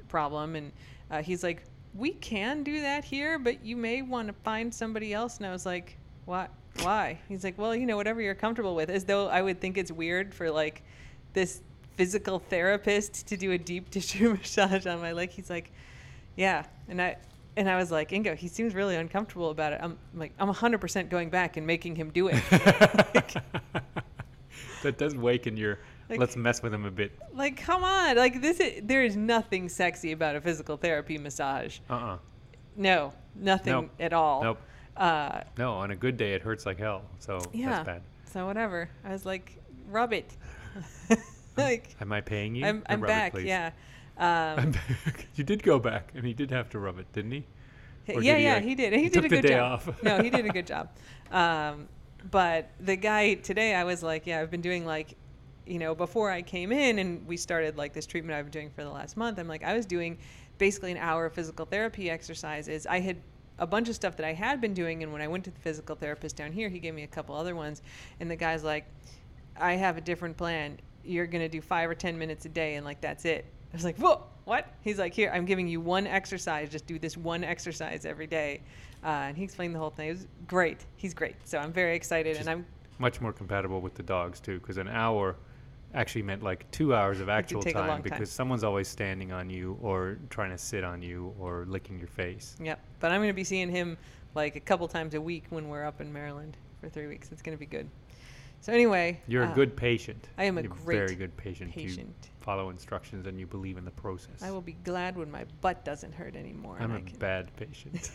problem. 0.08 0.56
And 0.56 0.72
uh, 1.10 1.22
he's 1.22 1.42
like, 1.42 1.64
we 1.94 2.12
can 2.12 2.62
do 2.62 2.80
that 2.80 3.04
here, 3.04 3.38
but 3.38 3.64
you 3.64 3.76
may 3.76 4.02
want 4.02 4.28
to 4.28 4.34
find 4.44 4.72
somebody 4.72 5.12
else. 5.12 5.38
And 5.38 5.46
I 5.46 5.50
was 5.50 5.66
like, 5.66 5.98
what? 6.24 6.50
Why? 6.82 7.18
He's 7.28 7.44
like, 7.44 7.58
well, 7.58 7.74
you 7.74 7.86
know, 7.86 7.96
whatever 7.96 8.20
you're 8.20 8.34
comfortable 8.34 8.74
with. 8.74 8.88
As 8.88 9.04
though 9.04 9.28
I 9.28 9.42
would 9.42 9.60
think 9.60 9.76
it's 9.76 9.92
weird 9.92 10.32
for 10.32 10.50
like 10.50 10.82
this 11.32 11.60
physical 11.96 12.38
therapist 12.38 13.26
to 13.26 13.36
do 13.36 13.52
a 13.52 13.58
deep 13.58 13.90
tissue 13.90 14.30
massage 14.30 14.86
on 14.86 15.00
my 15.00 15.12
leg. 15.12 15.30
He's 15.30 15.50
like, 15.50 15.72
yeah, 16.36 16.64
and 16.88 17.00
I 17.00 17.16
and 17.56 17.68
I 17.68 17.76
was 17.76 17.90
like, 17.90 18.10
Ingo, 18.10 18.34
he 18.34 18.48
seems 18.48 18.74
really 18.74 18.96
uncomfortable 18.96 19.50
about 19.50 19.72
it. 19.74 19.80
I'm 19.82 19.98
like, 20.14 20.32
I'm 20.38 20.48
100% 20.52 21.10
going 21.10 21.28
back 21.28 21.58
and 21.58 21.66
making 21.66 21.96
him 21.96 22.10
do 22.10 22.28
it. 22.28 22.42
that 24.82 24.98
does 24.98 25.14
waken 25.14 25.56
your. 25.56 25.78
Like- 26.08 26.18
let's 26.18 26.36
mess 26.36 26.62
with 26.62 26.74
him 26.74 26.84
a 26.84 26.90
bit. 26.90 27.12
like, 27.32 27.56
come 27.56 27.84
on, 27.84 28.16
like 28.16 28.42
this. 28.42 28.60
Is, 28.60 28.82
there 28.84 29.04
is 29.04 29.16
nothing 29.16 29.68
sexy 29.68 30.12
about 30.12 30.36
a 30.36 30.40
physical 30.40 30.76
therapy 30.76 31.16
massage. 31.18 31.78
Uh 31.88 31.94
uh 31.94 32.18
No, 32.76 33.12
nothing 33.34 33.72
Nope. 33.72 33.90
at 34.00 34.12
all. 34.12 34.42
Nope. 34.42 34.58
Uh, 34.96 35.40
No, 35.56 35.72
on 35.74 35.90
a 35.90 35.96
good 35.96 36.16
day 36.18 36.34
it 36.34 36.42
hurts 36.42 36.66
like 36.66 36.78
hell. 36.78 37.02
So 37.18 37.40
yeah. 37.52 37.70
that's 37.70 37.86
bad. 37.86 38.02
So 38.26 38.46
whatever. 38.46 38.90
I 39.04 39.12
was 39.12 39.24
like, 39.24 39.56
rub 39.88 40.12
it. 40.12 40.36
like, 41.56 41.94
Am 42.00 42.12
I 42.12 42.20
paying 42.20 42.54
you? 42.54 42.66
I'm, 42.66 42.82
I'm 42.88 43.00
back. 43.00 43.32
please? 43.32 43.44
yeah. 43.46 43.70
Um, 44.18 44.74
you 45.34 45.44
did 45.44 45.62
go 45.62 45.78
back, 45.78 46.12
and 46.14 46.26
he 46.26 46.34
did 46.34 46.50
have 46.50 46.68
to 46.70 46.78
rub 46.78 46.98
it, 46.98 47.12
didn't 47.12 47.32
he? 47.32 47.44
Or 48.08 48.22
yeah, 48.22 48.32
did 48.32 48.38
he, 48.38 48.44
yeah, 48.44 48.54
like- 48.54 48.62
he 48.64 48.74
did. 48.74 48.92
He, 48.92 49.02
he 49.04 49.08
did 49.08 49.14
took 49.14 49.24
a 49.24 49.28
good 49.28 49.42
day 49.42 49.48
job. 49.54 49.72
off. 49.88 50.02
no, 50.02 50.22
he 50.22 50.30
did 50.30 50.44
a 50.44 50.50
good 50.50 50.66
job. 50.74 50.88
Um, 51.30 51.88
but 52.30 52.70
the 52.80 52.96
guy 52.96 53.34
today, 53.34 53.74
I 53.74 53.84
was 53.84 54.02
like, 54.02 54.26
yeah, 54.26 54.40
I've 54.40 54.50
been 54.50 54.60
doing 54.60 54.84
like, 54.84 55.16
you 55.66 55.78
know, 55.78 55.94
before 55.94 56.30
I 56.30 56.42
came 56.42 56.72
in 56.72 56.98
and 56.98 57.26
we 57.26 57.36
started 57.36 57.76
like 57.76 57.92
this 57.92 58.06
treatment 58.06 58.36
I've 58.38 58.44
been 58.46 58.52
doing 58.52 58.70
for 58.70 58.84
the 58.84 58.90
last 58.90 59.16
month. 59.16 59.38
I'm 59.38 59.48
like, 59.48 59.64
I 59.64 59.74
was 59.74 59.86
doing 59.86 60.18
basically 60.58 60.92
an 60.92 60.98
hour 60.98 61.26
of 61.26 61.32
physical 61.32 61.64
therapy 61.66 62.10
exercises. 62.10 62.86
I 62.86 63.00
had 63.00 63.16
a 63.58 63.66
bunch 63.66 63.88
of 63.88 63.94
stuff 63.94 64.16
that 64.16 64.26
I 64.26 64.32
had 64.32 64.60
been 64.60 64.74
doing, 64.74 65.02
and 65.02 65.12
when 65.12 65.22
I 65.22 65.28
went 65.28 65.44
to 65.44 65.50
the 65.50 65.58
physical 65.60 65.94
therapist 65.94 66.36
down 66.36 66.52
here, 66.52 66.68
he 66.68 66.78
gave 66.78 66.94
me 66.94 67.02
a 67.04 67.08
couple 67.08 67.34
other 67.34 67.54
ones, 67.54 67.82
and 68.20 68.30
the 68.30 68.36
guy's 68.36 68.64
like, 68.64 68.86
I 69.56 69.74
have 69.74 69.96
a 69.96 70.00
different 70.00 70.36
plan. 70.36 70.78
You're 71.04 71.26
gonna 71.26 71.48
do 71.48 71.60
five 71.60 71.88
or 71.88 71.94
ten 71.94 72.18
minutes 72.18 72.44
a 72.44 72.48
day, 72.48 72.74
and 72.74 72.84
like 72.84 73.00
that's 73.00 73.24
it. 73.24 73.44
I 73.72 73.76
was 73.76 73.84
like, 73.84 73.96
whoa, 73.96 74.24
what? 74.44 74.68
He's 74.82 74.98
like, 74.98 75.14
here, 75.14 75.30
I'm 75.34 75.46
giving 75.46 75.66
you 75.66 75.80
one 75.80 76.06
exercise. 76.06 76.68
Just 76.68 76.86
do 76.86 76.98
this 76.98 77.16
one 77.16 77.42
exercise 77.42 78.04
every 78.04 78.26
day. 78.26 78.60
Uh, 79.02 79.08
and 79.08 79.36
he 79.36 79.44
explained 79.44 79.74
the 79.74 79.78
whole 79.78 79.90
thing. 79.90 80.08
It 80.08 80.12
was 80.12 80.26
great. 80.46 80.84
He's 80.96 81.14
great. 81.14 81.36
So 81.44 81.58
I'm 81.58 81.72
very 81.72 81.96
excited, 81.96 82.36
and 82.36 82.48
I'm 82.48 82.66
Much 82.98 83.20
more 83.20 83.32
compatible 83.32 83.80
with 83.80 83.94
the 83.94 84.02
dogs 84.02 84.40
too, 84.40 84.60
because 84.60 84.76
an 84.76 84.88
hour 84.88 85.36
actually 85.94 86.22
meant 86.22 86.42
like 86.42 86.70
two 86.70 86.94
hours 86.94 87.20
of 87.20 87.28
actual 87.28 87.62
take 87.62 87.74
a 87.74 87.78
long 87.78 87.88
time 87.88 87.96
time. 87.96 88.02
because 88.02 88.30
someone's 88.30 88.64
always 88.64 88.88
standing 88.88 89.32
on 89.32 89.50
you 89.50 89.78
or 89.82 90.18
trying 90.30 90.50
to 90.50 90.58
sit 90.58 90.84
on 90.84 91.02
you 91.02 91.34
or 91.38 91.64
licking 91.68 91.98
your 91.98 92.08
face. 92.08 92.56
Yep. 92.62 92.78
But 93.00 93.10
I'm 93.10 93.20
going 93.20 93.28
to 93.30 93.34
be 93.34 93.44
seeing 93.44 93.70
him 93.70 93.96
like 94.34 94.56
a 94.56 94.60
couple 94.60 94.86
times 94.88 95.14
a 95.14 95.20
week 95.20 95.44
when 95.50 95.68
we're 95.68 95.84
up 95.84 96.00
in 96.00 96.12
Maryland 96.12 96.56
for 96.80 96.88
three 96.88 97.06
weeks. 97.06 97.30
It's 97.32 97.42
going 97.42 97.56
to 97.56 97.60
be 97.60 97.66
good. 97.66 97.88
So 98.62 98.72
anyway, 98.72 99.20
You're 99.26 99.44
uh, 99.44 99.50
a 99.50 99.54
good 99.56 99.76
patient. 99.76 100.28
I 100.38 100.44
am 100.44 100.56
a 100.56 100.62
You're 100.62 100.70
great 100.70 100.96
very 100.96 101.16
good 101.16 101.36
patient. 101.36 101.76
You 101.76 101.88
patient. 101.88 102.30
follow 102.40 102.70
instructions 102.70 103.26
and 103.26 103.38
you 103.40 103.44
believe 103.44 103.76
in 103.76 103.84
the 103.84 103.90
process. 103.90 104.40
I 104.40 104.52
will 104.52 104.60
be 104.60 104.76
glad 104.84 105.16
when 105.16 105.28
my 105.28 105.44
butt 105.60 105.84
doesn't 105.84 106.12
hurt 106.12 106.36
anymore. 106.36 106.76
I'm 106.78 106.94
a 106.94 107.00
bad 107.18 107.50
patient. 107.56 108.12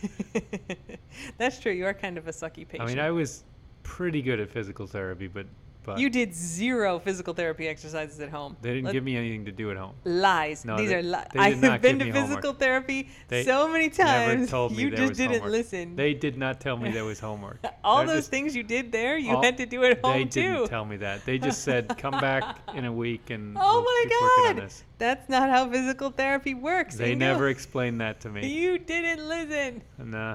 That's 1.38 1.60
true. 1.60 1.72
You 1.72 1.84
are 1.84 1.92
kind 1.92 2.16
of 2.16 2.28
a 2.28 2.30
sucky 2.30 2.66
patient. 2.66 2.80
I 2.80 2.86
mean, 2.86 2.98
I 2.98 3.10
was 3.10 3.44
pretty 3.82 4.22
good 4.22 4.40
at 4.40 4.50
physical 4.50 4.86
therapy, 4.86 5.26
but 5.26 5.44
but 5.88 5.98
You 5.98 6.10
did 6.10 6.34
zero 6.34 6.98
physical 6.98 7.34
therapy 7.34 7.66
exercises 7.68 8.20
at 8.20 8.28
home. 8.30 8.56
they 8.62 8.70
didn't 8.70 8.84
Let- 8.86 8.92
give 8.92 9.04
me 9.04 9.16
anything 9.16 9.44
to 9.46 9.52
do 9.52 9.70
at 9.70 9.76
home. 9.76 9.94
lies. 10.04 10.64
No, 10.64 10.76
These 10.76 10.90
they- 10.90 10.94
are 10.96 11.02
lies. 11.02 11.26
I 11.36 11.50
have 11.52 11.80
been 11.82 11.98
to 11.98 12.04
me 12.04 12.10
homework. 12.10 12.28
physical 12.28 12.52
therapy 12.52 13.08
They 13.28 13.44
so 13.44 13.68
many 13.68 13.88
times. 13.88 13.96
They 13.98 14.04
Never 14.26 14.34
times. 14.36 14.50
told 14.50 14.76
me 14.76 14.82
you 14.82 14.90
just 14.90 15.14
didn't 15.14 15.32
homework. 15.32 15.52
listen. 15.52 15.96
They 15.96 16.14
did 16.14 16.36
not 16.36 16.60
tell 16.60 16.76
me 16.76 16.90
there 16.90 17.04
was 17.04 17.20
homework. 17.20 17.64
All 17.84 17.98
They're 17.98 18.06
those 18.08 18.16
just- 18.18 18.30
things 18.30 18.54
you 18.54 18.62
did 18.62 18.92
there, 18.92 19.16
you 19.16 19.34
all- 19.36 19.42
had 19.42 19.56
to 19.58 19.66
do 19.66 19.82
at 19.84 20.00
home 20.04 20.12
They 20.12 20.24
too. 20.24 20.42
didn't 20.42 20.68
tell 20.68 20.84
me 20.84 20.96
that. 20.98 21.24
They 21.24 21.38
just 21.38 21.62
said, 21.64 21.96
"Come 21.98 22.18
back 22.20 22.58
in 22.74 22.84
a 22.84 22.92
week 22.92 23.30
and 23.30 23.56
oh 23.58 23.82
we'll 23.82 24.44
my 24.44 24.52
god, 24.54 24.64
this." 24.64 24.84
that's 24.98 25.28
not 25.28 25.48
how 25.50 25.68
physical 25.70 26.10
therapy 26.10 26.54
works. 26.54 26.96
They 26.96 27.14
never 27.14 27.48
explained 27.48 28.00
that 28.00 28.20
to 28.20 28.28
me. 28.30 28.46
You 28.46 28.78
didn't 28.78 29.26
listen. 29.26 29.82
No, 29.98 30.34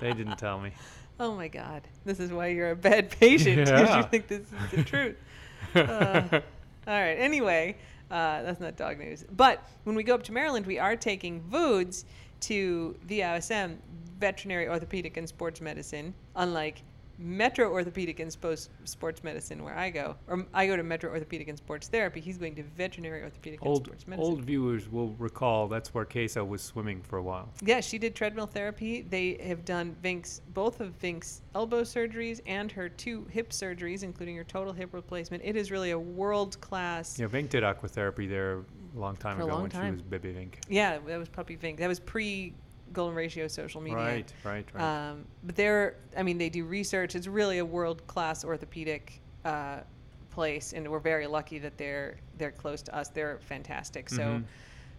they 0.00 0.12
didn't 0.12 0.38
tell 0.38 0.58
me. 0.60 0.72
Oh 1.22 1.34
my 1.36 1.46
god, 1.46 1.82
this 2.04 2.18
is 2.18 2.32
why 2.32 2.48
you're 2.48 2.72
a 2.72 2.76
bad 2.76 3.10
patient 3.20 3.56
because 3.64 3.88
Yeah. 3.88 3.96
you 3.98 4.02
think 4.04 4.26
this 4.26 4.40
is 4.40 4.70
the 4.72 4.82
truth. 4.92 5.16
Uh, 5.74 6.22
all 6.32 6.40
right. 7.00 7.14
Anyway, 7.14 7.76
uh, 8.10 8.42
that's 8.42 8.58
not 8.60 8.76
dog 8.76 8.98
news. 8.98 9.24
But 9.30 9.64
when 9.84 9.94
we 9.94 10.02
go 10.02 10.14
up 10.14 10.24
to 10.24 10.32
Maryland, 10.32 10.66
we 10.66 10.80
are 10.80 10.96
taking 10.96 11.40
Voods 11.42 12.04
to 12.40 12.96
VOSM, 13.06 13.76
Veterinary 14.18 14.68
Orthopedic 14.68 15.16
and 15.16 15.28
Sports 15.28 15.60
Medicine, 15.60 16.12
unlike 16.34 16.82
Metro 17.22 17.70
Orthopedic 17.70 18.20
and 18.20 18.30
Spo- 18.30 18.68
Sports 18.84 19.22
Medicine, 19.24 19.62
where 19.62 19.76
I 19.76 19.90
go. 19.90 20.16
Or 20.26 20.44
I 20.52 20.66
go 20.66 20.76
to 20.76 20.82
Metro 20.82 21.10
Orthopedic 21.10 21.48
and 21.48 21.56
Sports 21.56 21.88
Therapy. 21.88 22.20
He's 22.20 22.38
going 22.38 22.54
to 22.56 22.62
Veterinary 22.62 23.22
Orthopedic 23.22 23.60
and 23.60 23.68
old 23.68 23.86
Sports 23.86 24.06
Medicine. 24.06 24.32
old 24.32 24.44
viewers 24.44 24.90
will 24.90 25.14
recall 25.18 25.68
that's 25.68 25.94
where 25.94 26.04
Queso 26.04 26.44
was 26.44 26.62
swimming 26.62 27.00
for 27.02 27.18
a 27.18 27.22
while. 27.22 27.48
Yeah, 27.64 27.80
she 27.80 27.98
did 27.98 28.14
treadmill 28.14 28.46
therapy. 28.46 29.02
They 29.02 29.34
have 29.44 29.64
done 29.64 29.96
Venk's 30.02 30.40
both 30.52 30.80
of 30.80 30.98
Venk's 31.00 31.42
elbow 31.54 31.82
surgeries 31.82 32.40
and 32.46 32.70
her 32.72 32.88
two 32.88 33.26
hip 33.30 33.50
surgeries, 33.50 34.02
including 34.02 34.36
her 34.36 34.44
total 34.44 34.72
hip 34.72 34.92
replacement. 34.92 35.42
It 35.44 35.56
is 35.56 35.70
really 35.70 35.92
a 35.92 35.98
world 35.98 36.60
class. 36.60 37.18
Yeah, 37.18 37.26
Venk 37.26 37.48
did 37.50 37.62
aquatherapy 37.62 38.28
there 38.28 38.58
a 38.94 38.98
long 38.98 39.16
time 39.16 39.36
For 39.36 39.42
ago 39.44 39.52
long 39.52 39.62
when 39.62 39.70
time. 39.70 39.86
she 39.86 39.92
was 39.92 40.02
baby 40.02 40.32
Venk. 40.32 40.54
Yeah, 40.68 40.98
that 41.06 41.18
was 41.18 41.28
Puppy 41.28 41.56
Venk. 41.56 41.78
That 41.78 41.88
was 41.88 42.00
pre 42.00 42.54
Golden 42.92 43.14
Ratio 43.16 43.48
social 43.48 43.80
media. 43.80 43.96
Right, 43.98 44.32
right, 44.44 44.66
right. 44.74 45.08
Um, 45.10 45.24
but 45.44 45.56
they're, 45.56 45.96
I 46.16 46.22
mean, 46.22 46.38
they 46.38 46.48
do 46.48 46.64
research. 46.64 47.14
It's 47.14 47.26
really 47.26 47.58
a 47.58 47.64
world 47.64 48.06
class 48.06 48.44
orthopedic 48.44 49.20
uh, 49.44 49.80
place, 50.30 50.72
and 50.72 50.88
we're 50.90 50.98
very 50.98 51.26
lucky 51.26 51.58
that 51.58 51.76
they're 51.78 52.16
they're 52.38 52.50
close 52.52 52.82
to 52.82 52.94
us. 52.96 53.08
They're 53.08 53.38
fantastic. 53.40 54.08
So, 54.08 54.22
Mhm. 54.22 54.36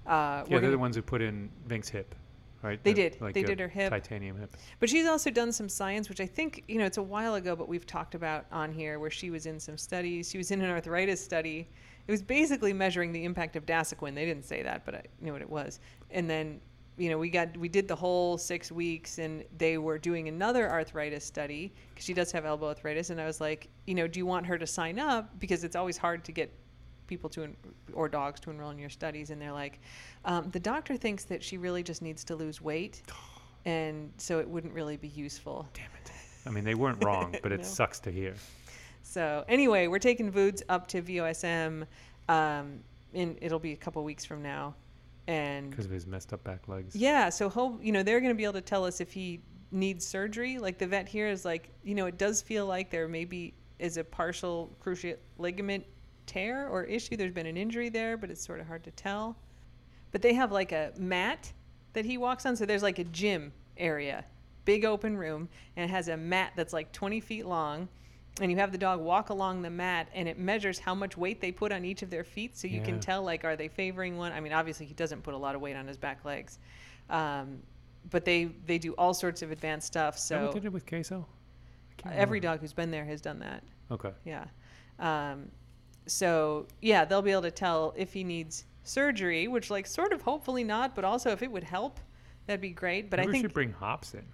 uh, 0.06 0.08
yeah, 0.08 0.44
they're 0.48 0.60
gonna- 0.60 0.72
the 0.72 0.78
ones 0.78 0.96
who 0.96 1.02
put 1.02 1.22
in 1.22 1.50
Venk's 1.68 1.90
hip, 1.90 2.14
right? 2.62 2.82
They 2.84 2.94
The- 2.94 3.10
did. 3.10 3.22
like 3.22 3.34
They 3.34 3.44
did 3.44 3.60
her 3.60 3.68
hip. 3.68 3.90
Titanium 3.90 4.38
hip. 4.40 4.56
But 4.80 4.90
she's 4.90 5.08
also 5.08 5.30
done 5.32 5.52
some 5.52 5.68
science, 5.70 6.08
which 6.10 6.22
I 6.22 6.26
think, 6.26 6.64
you 6.68 6.78
know, 6.78 6.86
it's 6.86 6.98
a 6.98 7.04
while 7.04 7.36
ago, 7.36 7.56
but 7.56 7.68
we've 7.68 7.86
talked 7.86 8.16
about 8.16 8.46
on 8.52 8.72
here 8.72 9.00
where 9.00 9.10
she 9.10 9.30
was 9.30 9.46
in 9.46 9.60
some 9.60 9.78
studies. 9.78 10.30
She 10.30 10.38
was 10.38 10.52
in 10.52 10.62
an 10.62 10.70
arthritis 10.70 11.24
study. 11.24 11.68
It 12.08 12.12
was 12.12 12.22
basically 12.22 12.74
measuring 12.74 13.12
the 13.14 13.24
impact 13.24 13.56
of 13.56 13.66
Dasuquin. 13.66 14.14
They 14.14 14.26
didn't 14.26 14.46
say 14.46 14.62
that, 14.64 14.86
but 14.86 14.96
I 14.96 15.04
knew 15.22 15.32
what 15.34 15.42
it 15.42 15.50
was. 15.50 15.80
And 16.12 16.30
then, 16.30 16.60
you 16.98 17.10
know, 17.10 17.18
we 17.18 17.30
got 17.30 17.56
we 17.58 17.70
did 17.70 17.88
the 17.88 17.96
whole 17.96 18.38
six 18.38 18.72
weeks, 18.72 19.18
and 19.18 19.44
they 19.58 19.78
were 19.78 19.98
doing 19.98 20.28
another 20.28 20.70
arthritis 20.70 21.26
study 21.26 21.74
because 21.90 22.06
she 22.06 22.14
does 22.14 22.32
have 22.32 22.46
elbow 22.46 22.68
arthritis. 22.68 23.10
And 23.10 23.20
I 23.20 23.26
was 23.26 23.42
like, 23.42 23.68
you 23.88 23.96
know, 23.96 24.08
do 24.08 24.20
you 24.20 24.26
want 24.26 24.46
her 24.46 24.58
to 24.58 24.68
sign 24.68 25.00
up 25.00 25.40
because 25.40 25.64
it's 25.64 25.76
always 25.76 25.98
hard 25.98 26.24
to 26.26 26.32
get 26.32 26.52
people 27.08 27.30
to 27.30 27.44
en- 27.44 27.58
or 27.94 28.08
dogs 28.08 28.40
to 28.40 28.50
enroll 28.50 28.70
in 28.72 28.80
your 28.80 28.90
studies 28.90 29.30
and 29.30 29.40
they're 29.42 29.52
like 29.52 29.82
um, 30.24 30.50
the 30.52 30.60
doctor 30.60 30.96
thinks 30.96 31.26
that 31.26 31.44
she 31.44 31.58
really 31.58 31.84
just 31.84 32.02
needs 32.02 32.24
to 32.24 32.34
lose 32.34 32.62
weight 32.62 33.02
and 33.66 34.10
so 34.18 34.40
it 34.40 34.48
wouldn't 34.48 34.74
really 34.74 34.96
be 34.96 35.10
useful 35.10 35.68
Damn 35.74 35.84
it. 36.02 36.12
I 36.46 36.50
mean, 36.50 36.64
they 36.64 36.76
weren't 36.76 37.04
wrong, 37.04 37.36
but 37.44 37.52
it 37.52 37.58
No. 37.62 37.64
sucks 37.64 38.00
to 38.00 38.10
hear. 38.12 38.36
so 39.04 39.44
anyway 39.50 39.88
we're 39.88 40.00
taking 40.00 40.32
Voods 40.32 40.64
up 40.70 40.88
to 40.88 41.02
VOSM 41.02 41.86
um, 42.30 42.80
in 43.14 43.38
it'll 43.42 43.60
be 43.60 43.74
a 43.74 43.78
couple 43.78 44.02
weeks 44.06 44.24
from 44.24 44.42
now 44.42 44.74
and 45.28 45.70
Because 45.70 45.86
of 45.86 45.92
his 45.92 46.06
messed 46.06 46.34
up 46.34 46.44
back 46.44 46.68
legs. 46.68 46.96
yeah 46.96 47.30
so 47.30 47.50
hope 47.50 47.84
you 47.84 47.92
know 47.92 48.04
they're 48.04 48.20
going 48.20 48.32
to 48.32 48.38
be 48.38 48.44
able 48.44 48.54
to 48.54 48.62
tell 48.62 48.86
us 48.86 49.00
if 49.02 49.12
he 49.14 49.42
needs 49.72 50.06
surgery. 50.06 50.60
Like 50.60 50.78
the 50.78 50.88
vet 50.88 51.10
here 51.10 51.28
is 51.28 51.46
like 51.46 51.70
you 51.84 51.96
know 51.96 52.06
it 52.06 52.18
does 52.18 52.42
feel 52.42 52.66
like 52.66 52.90
there 52.92 53.08
maybe 53.08 53.54
is 53.80 53.98
a 53.98 54.04
partial 54.04 54.76
cruciate 54.84 55.18
ligament 55.38 55.84
tear 56.26 56.68
or 56.68 56.84
issue. 56.84 57.18
There's 57.18 57.34
been 57.34 57.48
an 57.48 57.58
injury 57.58 57.90
there 57.90 58.18
but 58.18 58.30
it's 58.30 58.46
sort 58.46 58.60
of 58.60 58.68
hard 58.68 58.84
to 58.84 58.92
tell. 58.92 59.36
But 60.12 60.22
they 60.22 60.34
have 60.34 60.52
like 60.52 60.72
a 60.72 60.94
mat 60.98 61.52
that 61.94 62.06
he 62.06 62.18
walks 62.18 62.46
on. 62.46 62.56
So 62.56 62.66
there's 62.66 62.84
like 62.84 63.00
a 63.00 63.04
gym 63.06 63.52
area 63.78 64.26
big 64.66 64.86
open 64.86 65.18
room 65.18 65.50
and 65.76 65.84
it 65.84 65.90
has 65.90 66.08
a 66.08 66.16
mat 66.16 66.54
that's 66.56 66.72
like 66.72 66.92
20 66.94 67.20
feet 67.20 67.46
long 67.46 67.90
and 68.42 68.52
you 68.52 68.58
have 68.58 68.72
the 68.72 68.78
dog 68.78 69.00
walk 69.00 69.30
along 69.30 69.62
the 69.62 69.70
mat 69.70 70.08
and 70.14 70.28
it 70.28 70.40
measures 70.40 70.80
how 70.80 70.96
much 70.96 71.16
weight 71.16 71.40
they 71.40 71.52
put 71.52 71.72
on 71.72 71.86
each 71.86 72.02
of 72.02 72.10
their 72.10 72.24
feet 72.24 72.58
so 72.58 72.68
you 72.68 72.82
can 72.82 73.00
tell 73.00 73.22
like 73.22 73.44
are 73.44 73.56
they 73.56 73.68
favoring 73.68 74.18
one? 74.18 74.32
I 74.32 74.40
mean 74.40 74.54
obviously 74.54 74.86
he 74.86 74.94
doesn't 74.94 75.22
put 75.22 75.34
a 75.34 75.38
lot 75.38 75.56
of 75.56 75.62
weight 75.62 75.76
on 75.76 75.88
his 75.88 75.98
back 75.98 76.26
legs. 76.26 76.60
Um, 77.10 77.60
but 78.10 78.26
they 78.26 78.46
they 78.66 78.78
do 78.78 78.94
all 78.94 79.14
sorts 79.14 79.42
of 79.42 79.52
advanced 79.52 79.88
stuff 79.88 80.18
Is 80.18 80.28
that 80.30 80.42
what 80.42 80.48
so 80.48 80.54
they 80.54 80.60
did 80.60 80.66
it 80.66 80.74
with 80.74 80.86
Queso? 80.86 81.28
Every 82.12 82.40
dog 82.40 82.60
who's 82.60 82.74
been 82.74 82.92
there 82.92 83.06
has 83.06 83.22
done 83.22 83.40
that. 83.40 83.64
Okay. 83.92 84.12
yeah. 84.26 84.46
Um, 85.00 85.50
so 86.08 86.68
yeah 86.82 87.06
they'll 87.06 87.22
be 87.22 87.32
able 87.32 87.44
to 87.44 87.52
tell 87.52 87.94
if 87.96 88.12
he 88.12 88.24
needs 88.24 88.66
surgery 88.84 89.48
which 89.48 89.70
like 89.70 89.88
sort 89.88 90.12
of 90.12 90.22
hopefully 90.22 90.64
not 90.64 90.94
but 90.94 91.06
also 91.06 91.30
if 91.32 91.42
it 91.42 91.50
would 91.50 91.64
help 91.64 92.00
that'd 92.48 92.62
be 92.62 92.70
great. 92.70 93.10
But 93.10 93.20
Maybe 93.20 93.30
i 93.30 93.32
we 93.34 93.42
should 93.42 93.54
bring 93.54 93.72
hops 93.72 94.14
in. 94.14 94.26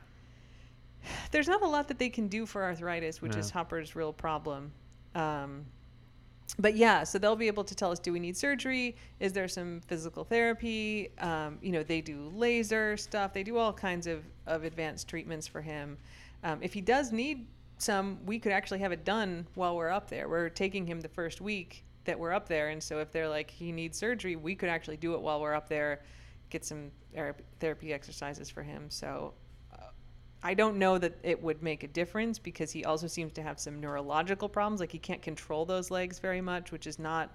There's 1.32 1.48
not 1.48 1.62
a 1.62 1.68
lot 1.68 1.88
that 1.88 2.00
they 2.00 2.10
can 2.10 2.28
do 2.28 2.46
for 2.46 2.64
arthritis, 2.64 3.22
which 3.22 3.34
No. 3.34 3.40
is 3.40 3.50
Hopper's 3.50 3.96
real 3.96 4.14
problem. 4.14 4.72
Um, 5.16 5.66
but 6.58 6.76
yeah, 6.76 7.04
so 7.04 7.20
they'll 7.20 7.36
be 7.36 7.48
able 7.48 7.64
to 7.64 7.76
tell 7.76 7.92
us: 7.92 8.00
Do 8.00 8.12
we 8.12 8.20
need 8.20 8.36
surgery? 8.36 8.96
Is 9.20 9.34
there 9.34 9.48
some 9.48 9.82
physical 9.88 10.24
therapy? 10.24 11.10
Um, 11.20 11.60
you 11.62 11.72
know, 11.72 11.84
they 11.84 12.02
do 12.02 12.32
laser 12.34 12.98
stuff. 12.98 13.34
They 13.34 13.44
do 13.44 13.58
all 13.58 13.72
kinds 13.74 14.08
of 14.08 14.24
of 14.48 14.64
advanced 14.64 15.08
treatments 15.08 15.48
for 15.48 15.62
him. 15.62 15.98
Um, 16.44 16.60
if 16.62 16.74
he 16.74 16.82
does 16.82 17.12
need 17.12 17.48
some, 17.78 18.18
we 18.26 18.40
could 18.40 18.52
actually 18.52 18.80
have 18.80 18.92
it 18.92 19.06
done 19.06 19.48
while 19.56 19.76
we're 19.76 19.90
up 19.90 20.10
there. 20.10 20.28
We're 20.28 20.50
taking 20.50 20.86
him 20.86 21.00
the 21.00 21.10
first 21.10 21.40
week 21.40 21.84
that 22.06 22.18
we're 22.20 22.34
up 22.34 22.48
there, 22.48 22.70
and 22.70 22.82
so 22.82 23.00
if 23.00 23.12
they're 23.12 23.30
like 23.30 23.50
he 23.52 23.72
needs 23.72 23.98
surgery, 23.98 24.36
we 24.36 24.56
could 24.56 24.70
actually 24.70 24.98
do 24.98 25.14
it 25.14 25.22
while 25.22 25.40
we're 25.40 25.54
up 25.54 25.70
there, 25.70 26.02
get 26.50 26.66
some 26.66 26.92
therapy, 27.14 27.44
therapy 27.60 27.94
exercises 27.94 28.50
for 28.50 28.64
him. 28.64 28.90
So 28.90 29.34
I 30.42 30.54
don't 30.54 30.78
know 30.78 30.98
that 30.98 31.18
it 31.24 31.42
would 31.42 31.62
make 31.62 31.84
a 31.84 31.88
difference 31.88 32.40
because 32.40 32.72
he 32.72 32.86
also 32.86 33.08
seems 33.08 33.34
to 33.34 33.42
have 33.42 33.60
some 33.60 33.80
neurological 33.82 34.48
problems. 34.48 34.80
Like 34.80 34.92
he 34.92 35.00
can't 35.00 35.22
control 35.22 35.66
those 35.66 35.92
legs 35.92 36.20
very 36.20 36.42
much, 36.42 36.72
which 36.72 36.88
is 36.88 36.98
not 36.98 37.32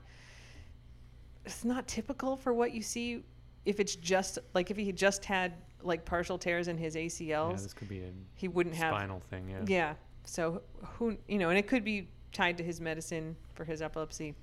it's 1.44 1.64
not 1.64 1.86
typical 1.86 2.36
for 2.36 2.54
what 2.54 2.72
you 2.72 2.80
see 2.80 3.22
if 3.66 3.78
it's 3.78 3.96
just 3.96 4.38
like 4.54 4.70
if 4.70 4.76
he 4.76 4.90
just 4.92 5.24
had 5.24 5.54
like 5.82 6.04
partial 6.06 6.38
tears 6.38 6.68
in 6.68 6.78
his 6.78 6.96
ACLs. 6.96 7.50
Yeah, 7.50 7.52
this 7.52 7.74
could 7.74 7.88
be 7.88 8.00
a 8.00 8.10
he 8.34 8.48
wouldn't 8.48 8.74
have 8.74 8.94
spinal 8.94 9.20
thing. 9.30 9.48
Yeah. 9.50 9.64
yeah. 9.66 9.94
So 10.24 10.62
who 10.82 11.16
you 11.28 11.38
know, 11.38 11.50
and 11.50 11.58
it 11.58 11.66
could 11.66 11.84
be 11.84 12.08
tied 12.32 12.56
to 12.58 12.64
his 12.64 12.80
medicine 12.80 13.36
for 13.52 13.64
his 13.64 13.82
epilepsy. 13.82 14.34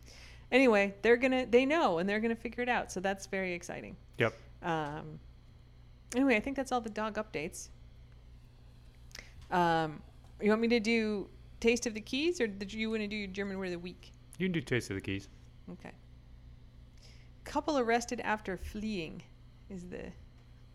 Anyway, 0.52 0.94
they're 1.02 1.18
gonna 1.18 1.48
they 1.48 1.66
know 1.66 1.98
and 1.98 2.08
they're 2.08 2.20
gonna 2.20 2.36
figure 2.36 2.62
it 2.62 2.70
out. 2.70 2.92
So 2.92 3.00
that's 3.00 3.26
very 3.26 3.54
exciting. 3.54 3.96
Yep. 4.20 4.34
Um, 4.62 5.20
anyway, 6.16 6.36
I 6.36 6.40
think 6.40 6.56
that's 6.56 6.72
all 6.72 6.82
the 6.82 6.90
dog 6.90 7.16
updates. 7.16 7.70
Um, 9.52 10.02
you 10.42 10.50
want 10.50 10.62
me 10.62 10.68
to 10.70 10.80
do 10.80 11.30
Taste 11.60 11.86
of 11.86 11.94
the 11.94 12.02
Keys, 12.02 12.42
or 12.42 12.48
did 12.48 12.74
you 12.74 12.90
want 12.90 13.02
to 13.02 13.08
do 13.08 13.28
German 13.28 13.58
Word 13.58 13.66
of 13.66 13.72
the 13.72 13.80
Week? 13.80 14.12
You 14.38 14.48
can 14.48 14.54
do 14.54 14.62
Taste 14.62 14.90
of 14.90 14.96
the 14.96 15.02
Keys. 15.02 15.30
Okay. 15.72 15.92
Couple 17.44 17.78
arrested 17.78 18.22
after 18.22 18.58
fleeing 18.58 19.22
is 19.70 19.88
the 19.88 20.12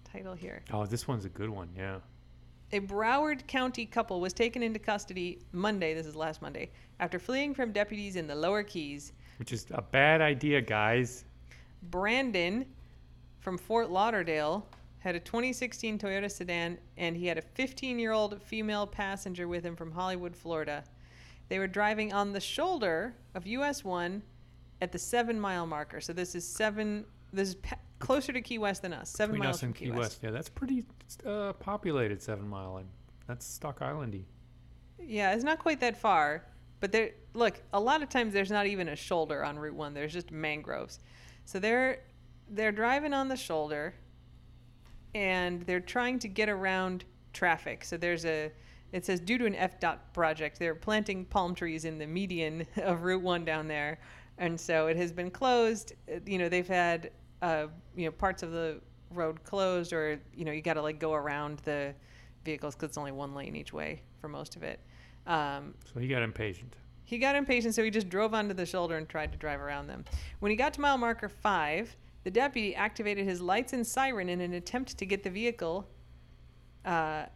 title 0.04 0.34
here. 0.34 0.62
Oh, 0.72 0.86
this 0.86 1.08
one's 1.08 1.24
a 1.24 1.28
good 1.28 1.50
one. 1.50 1.68
Yeah. 1.76 1.98
A 2.72 2.80
Broward 2.80 3.46
County 3.46 3.86
couple 3.86 4.20
was 4.20 4.32
taken 4.32 4.62
into 4.62 4.78
custody 4.78 5.38
Monday, 5.52 5.94
this 5.94 6.06
is 6.06 6.16
last 6.16 6.42
Monday, 6.42 6.70
after 6.98 7.18
fleeing 7.18 7.54
from 7.54 7.72
deputies 7.72 8.16
in 8.16 8.26
the 8.26 8.34
Lower 8.34 8.62
Keys. 8.62 9.12
Which 9.38 9.52
is 9.52 9.66
a 9.70 9.82
bad 9.82 10.20
idea, 10.20 10.60
guys. 10.60 11.24
Brandon 11.84 12.66
from 13.40 13.56
Fort 13.56 13.90
Lauderdale 13.90 14.66
had 14.98 15.14
a 15.14 15.20
2016 15.20 15.98
Toyota 15.98 16.30
sedan 16.30 16.78
and 16.96 17.16
he 17.16 17.26
had 17.26 17.38
a 17.38 17.42
15 17.42 17.98
year 17.98 18.12
old 18.12 18.42
female 18.42 18.86
passenger 18.86 19.48
with 19.48 19.64
him 19.64 19.76
from 19.76 19.92
Hollywood, 19.92 20.36
Florida. 20.36 20.84
They 21.48 21.58
were 21.58 21.68
driving 21.68 22.12
on 22.12 22.32
the 22.32 22.40
shoulder 22.40 23.14
of 23.34 23.46
US 23.46 23.84
1 23.84 24.22
at 24.80 24.92
the 24.92 24.98
seven 24.98 25.38
mile 25.38 25.66
marker. 25.66 26.00
So 26.00 26.12
this 26.12 26.34
is 26.34 26.46
seven, 26.46 27.04
this 27.32 27.50
is 27.50 27.54
pa- 27.56 27.78
closer 27.98 28.32
to 28.32 28.40
Key 28.40 28.58
West 28.58 28.82
than 28.82 28.92
us, 28.92 29.10
seven 29.10 29.34
Between 29.34 29.46
miles 29.46 29.56
us 29.56 29.60
from 29.60 29.68
and 29.68 29.76
Key 29.76 29.90
West. 29.90 30.20
Yeah, 30.22 30.30
that's 30.30 30.48
pretty 30.48 30.84
uh, 31.24 31.52
populated, 31.54 32.22
Seven 32.22 32.48
Mile. 32.48 32.78
And 32.78 32.88
that's 33.26 33.46
Stock 33.46 33.80
Islandy. 33.80 34.24
Yeah, 34.98 35.34
it's 35.34 35.44
not 35.44 35.58
quite 35.58 35.80
that 35.80 35.96
far, 35.96 36.44
but 36.80 36.92
there. 36.92 37.10
Look, 37.34 37.62
a 37.72 37.80
lot 37.80 38.02
of 38.02 38.08
times 38.08 38.32
there's 38.32 38.50
not 38.50 38.66
even 38.66 38.88
a 38.88 38.96
shoulder 38.96 39.44
on 39.44 39.58
Route 39.58 39.74
One. 39.74 39.94
There's 39.94 40.12
just 40.12 40.30
mangroves. 40.30 41.00
So 41.44 41.58
they're 41.58 42.00
they're 42.48 42.72
driving 42.72 43.12
on 43.12 43.28
the 43.28 43.36
shoulder, 43.36 43.94
and 45.16 45.62
they're 45.62 45.80
trying 45.80 46.18
to 46.18 46.28
get 46.28 46.48
around 46.50 47.04
traffic. 47.32 47.84
So 47.84 47.96
there's 47.96 48.24
a 48.26 48.52
It 48.92 49.04
says 49.06 49.18
due 49.20 49.38
to 49.38 49.46
an 49.46 49.54
FDOT 49.54 49.98
project, 50.12 50.58
they're 50.58 50.74
planting 50.74 51.24
palm 51.24 51.54
trees 51.54 51.84
in 51.86 51.98
the 51.98 52.06
median 52.06 52.66
of 52.76 53.02
Route 53.02 53.22
One 53.22 53.44
down 53.44 53.66
there, 53.66 53.98
and 54.38 54.60
so 54.60 54.86
it 54.88 54.96
has 54.96 55.12
been 55.12 55.30
closed. 55.30 55.94
Uh, 56.08 56.20
You 56.26 56.38
know, 56.38 56.48
they've 56.48 56.68
had 56.68 57.10
uh, 57.42 57.66
you 57.96 58.04
know 58.04 58.12
parts 58.12 58.42
of 58.42 58.52
the 58.52 58.80
road 59.10 59.42
closed, 59.42 59.92
or 59.92 60.20
you 60.34 60.44
know, 60.44 60.52
you 60.52 60.60
got 60.62 60.74
to 60.74 60.82
like 60.82 60.98
go 61.00 61.14
around 61.14 61.58
the 61.60 61.94
vehicles 62.44 62.74
because 62.74 62.90
it's 62.90 62.98
only 62.98 63.12
one 63.12 63.34
lane 63.34 63.56
each 63.56 63.72
way 63.72 64.02
for 64.20 64.28
most 64.28 64.54
of 64.56 64.62
it. 64.62 64.78
Um, 65.26 65.74
So 65.92 65.98
he 66.00 66.08
got 66.08 66.22
impatient. 66.22 66.76
he 67.04 67.18
got 67.18 67.34
impatient, 67.36 67.74
so 67.74 67.82
he 67.82 67.90
just 67.90 68.08
drove 68.08 68.34
onto 68.34 68.54
the 68.54 68.66
shoulder 68.66 68.96
and 68.98 69.08
tried 69.08 69.32
to 69.32 69.38
drive 69.38 69.60
around 69.60 69.86
them. 69.88 70.04
When 70.40 70.50
he 70.50 70.56
got 70.56 70.74
to 70.74 70.80
mile 70.80 70.98
marker 70.98 71.28
five, 71.28 71.96
the 72.26 72.30
deputy 72.32 72.74
activated 72.74 73.24
his 73.24 73.40
lights 73.40 73.72
and 73.72 73.86
siren 73.86 74.28
in 74.28 74.40
an 74.40 74.52
attempt 74.54 74.98
to 74.98 75.06
get 75.06 75.22
the 75.22 75.30
vehicle. 75.30 75.86
Uh, 76.84 77.26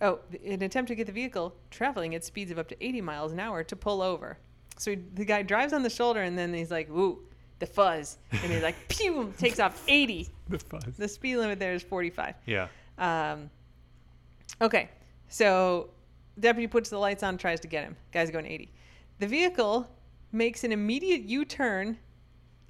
oh, 0.00 0.18
in 0.42 0.54
an 0.54 0.62
attempt 0.64 0.88
to 0.88 0.96
get 0.96 1.06
the 1.06 1.12
vehicle 1.12 1.54
traveling 1.70 2.12
at 2.16 2.24
speeds 2.24 2.50
of 2.50 2.58
up 2.58 2.66
to 2.66 2.84
80 2.84 3.00
miles 3.02 3.30
an 3.30 3.38
hour 3.38 3.62
to 3.62 3.76
pull 3.76 4.02
over. 4.02 4.38
So 4.76 4.90
he, 4.90 4.96
the 5.14 5.24
guy 5.24 5.42
drives 5.42 5.72
on 5.72 5.84
the 5.84 5.88
shoulder, 5.88 6.22
and 6.22 6.36
then 6.36 6.52
he's 6.52 6.72
like, 6.72 6.90
"Ooh, 6.90 7.20
the 7.60 7.66
fuzz," 7.66 8.18
and 8.32 8.50
he's 8.50 8.64
like, 8.64 8.74
"Pew!" 8.88 9.32
takes 9.38 9.60
off 9.60 9.84
80. 9.86 10.30
The 10.48 10.58
fuzz. 10.58 10.96
The 10.96 11.06
speed 11.06 11.36
limit 11.36 11.60
there 11.60 11.72
is 11.72 11.84
45. 11.84 12.34
Yeah. 12.44 12.66
Um, 12.98 13.48
okay, 14.60 14.90
so 15.28 15.90
deputy 16.40 16.66
puts 16.66 16.90
the 16.90 16.98
lights 16.98 17.22
on, 17.22 17.38
tries 17.38 17.60
to 17.60 17.68
get 17.68 17.84
him. 17.84 17.94
Guy's 18.10 18.32
going 18.32 18.46
80. 18.46 18.68
The 19.20 19.28
vehicle 19.28 19.88
makes 20.32 20.64
an 20.64 20.72
immediate 20.72 21.22
U-turn. 21.22 21.98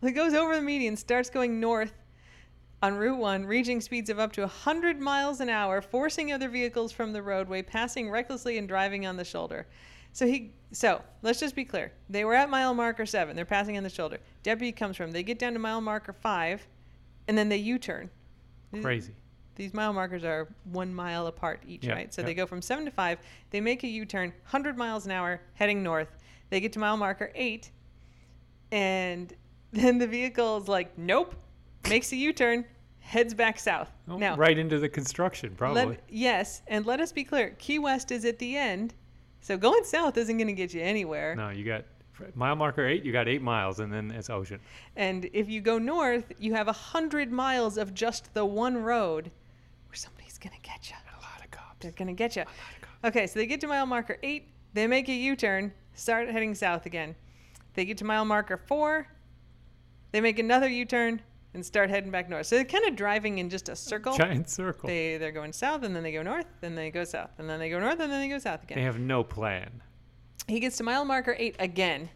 It 0.06 0.12
goes 0.12 0.34
over 0.34 0.54
the 0.54 0.62
median, 0.62 0.96
starts 0.96 1.30
going 1.30 1.58
north 1.58 1.92
on 2.82 2.96
Route 2.96 3.18
1, 3.18 3.46
reaching 3.46 3.80
speeds 3.80 4.10
of 4.10 4.18
up 4.18 4.32
to 4.34 4.42
100 4.42 5.00
miles 5.00 5.40
an 5.40 5.48
hour, 5.48 5.80
forcing 5.80 6.32
other 6.32 6.48
vehicles 6.48 6.92
from 6.92 7.12
the 7.12 7.22
roadway, 7.22 7.62
passing 7.62 8.10
recklessly 8.10 8.58
and 8.58 8.68
driving 8.68 9.06
on 9.06 9.16
the 9.16 9.24
shoulder. 9.24 9.66
So 10.12 10.26
he 10.26 10.52
so, 10.72 11.02
let's 11.22 11.40
just 11.40 11.54
be 11.54 11.64
clear. 11.64 11.92
They 12.08 12.24
were 12.24 12.34
at 12.34 12.50
mile 12.50 12.74
marker 12.74 13.06
7. 13.06 13.34
They're 13.34 13.44
passing 13.44 13.76
on 13.76 13.82
the 13.82 13.90
shoulder. 13.90 14.18
Deputy 14.42 14.72
comes 14.72 14.96
from. 14.96 15.10
They 15.10 15.22
get 15.22 15.38
down 15.38 15.52
to 15.54 15.58
mile 15.58 15.80
marker 15.80 16.12
5 16.12 16.66
and 17.28 17.36
then 17.36 17.48
they 17.48 17.56
U-turn. 17.56 18.10
Crazy. 18.82 19.14
These 19.56 19.72
mile 19.72 19.92
markers 19.92 20.22
are 20.22 20.48
one 20.64 20.94
mile 20.94 21.26
apart 21.26 21.62
each, 21.66 21.84
Yeah, 21.84 21.94
right? 21.94 22.12
So 22.12 22.22
they 22.22 22.34
go 22.34 22.46
from 22.46 22.60
seven 22.60 22.84
to 22.84 22.90
five. 22.90 23.18
They 23.50 23.60
make 23.60 23.84
a 23.84 23.88
U 23.88 24.04
turn, 24.04 24.28
100 24.28 24.76
miles 24.76 25.06
an 25.06 25.12
hour, 25.12 25.40
heading 25.54 25.82
north. 25.82 26.08
They 26.50 26.60
get 26.60 26.74
to 26.74 26.78
mile 26.78 26.98
marker 26.98 27.32
eight, 27.34 27.70
and 28.70 29.32
then 29.76 29.98
the 29.98 30.06
vehicle 30.06 30.56
is 30.58 30.68
like, 30.68 30.96
nope, 30.98 31.34
makes 31.88 32.12
a 32.12 32.16
U 32.16 32.32
turn, 32.32 32.64
heads 33.00 33.34
back 33.34 33.58
south. 33.58 33.90
Oh, 34.08 34.18
now, 34.18 34.36
right 34.36 34.58
into 34.58 34.78
the 34.78 34.88
construction, 34.88 35.54
probably. 35.56 35.86
let, 35.86 36.00
yes, 36.08 36.62
and 36.66 36.86
let 36.86 37.00
us 37.00 37.12
be 37.12 37.24
clear 37.24 37.54
Key 37.58 37.78
West 37.78 38.10
is 38.10 38.24
at 38.24 38.38
the 38.38 38.56
end, 38.56 38.94
so 39.40 39.56
going 39.56 39.84
south 39.84 40.16
isn't 40.16 40.36
going 40.36 40.48
to 40.48 40.52
get 40.52 40.74
you 40.74 40.82
anywhere. 40.82 41.34
no, 41.36 41.50
you 41.50 41.64
got 41.64 41.84
mile 42.34 42.56
marker 42.56 42.86
eight. 42.86 43.04
You 43.04 43.12
got 43.12 43.28
eight 43.28 43.42
miles, 43.42 43.80
and 43.80 43.92
then 43.92 44.10
it's 44.10 44.30
ocean. 44.30 44.60
And 44.96 45.28
if 45.32 45.48
you 45.48 45.60
go 45.60 45.78
north, 45.78 46.32
you 46.38 46.54
have 46.54 46.66
a 46.66 46.72
100 46.72 47.30
miles 47.30 47.76
of 47.76 47.94
just 47.94 48.32
the 48.34 48.44
one 48.44 48.76
road 48.76 49.30
where 49.88 49.94
somebody's 49.94 50.38
going 50.38 50.54
to 50.54 50.68
get 50.68 50.90
you. 50.90 50.96
A 50.96 51.20
lot 51.22 51.44
of 51.44 51.50
cops. 51.50 51.76
They're 51.80 51.92
going 51.92 52.08
to 52.08 52.14
get 52.14 52.36
you. 52.36 52.42
A 52.42 52.44
lot 52.44 52.74
of 52.76 52.82
cops. 52.82 53.04
Okay, 53.04 53.26
so 53.26 53.38
they 53.38 53.46
get 53.46 53.60
to 53.60 53.66
mile 53.66 53.86
marker 53.86 54.18
eight. 54.22 54.48
They 54.74 54.86
make 54.86 55.08
a 55.08 55.12
U 55.12 55.36
turn, 55.36 55.72
start 55.94 56.28
heading 56.28 56.54
south 56.54 56.86
again. 56.86 57.14
They 57.74 57.84
get 57.84 57.98
to 57.98 58.04
mile 58.04 58.24
marker 58.24 58.56
four. 58.56 59.06
They 60.16 60.22
make 60.22 60.38
another 60.38 60.66
U 60.66 60.86
turn 60.86 61.20
and 61.52 61.66
start 61.66 61.90
heading 61.90 62.10
back 62.10 62.30
north. 62.30 62.46
So 62.46 62.56
they're 62.56 62.64
kind 62.64 62.86
of 62.86 62.96
driving 62.96 63.36
in 63.36 63.50
just 63.50 63.68
a 63.68 63.76
circle. 63.76 64.16
Giant 64.16 64.48
circle. 64.48 64.86
They 64.86 65.18
they're 65.18 65.30
going 65.30 65.52
south 65.52 65.82
and 65.82 65.94
then 65.94 66.02
they 66.02 66.10
go 66.10 66.22
north, 66.22 66.46
then 66.62 66.74
they 66.74 66.90
go 66.90 67.04
south, 67.04 67.32
and 67.36 67.50
then 67.50 67.58
they 67.58 67.68
go 67.68 67.78
north 67.78 68.00
and 68.00 68.10
then 68.10 68.22
they 68.22 68.28
go 68.30 68.38
south 68.38 68.62
again. 68.62 68.78
They 68.78 68.84
have 68.84 68.98
no 68.98 69.22
plan. 69.22 69.82
He 70.48 70.58
gets 70.58 70.78
to 70.78 70.84
mile 70.84 71.04
marker 71.04 71.36
eight 71.38 71.54
again 71.58 72.08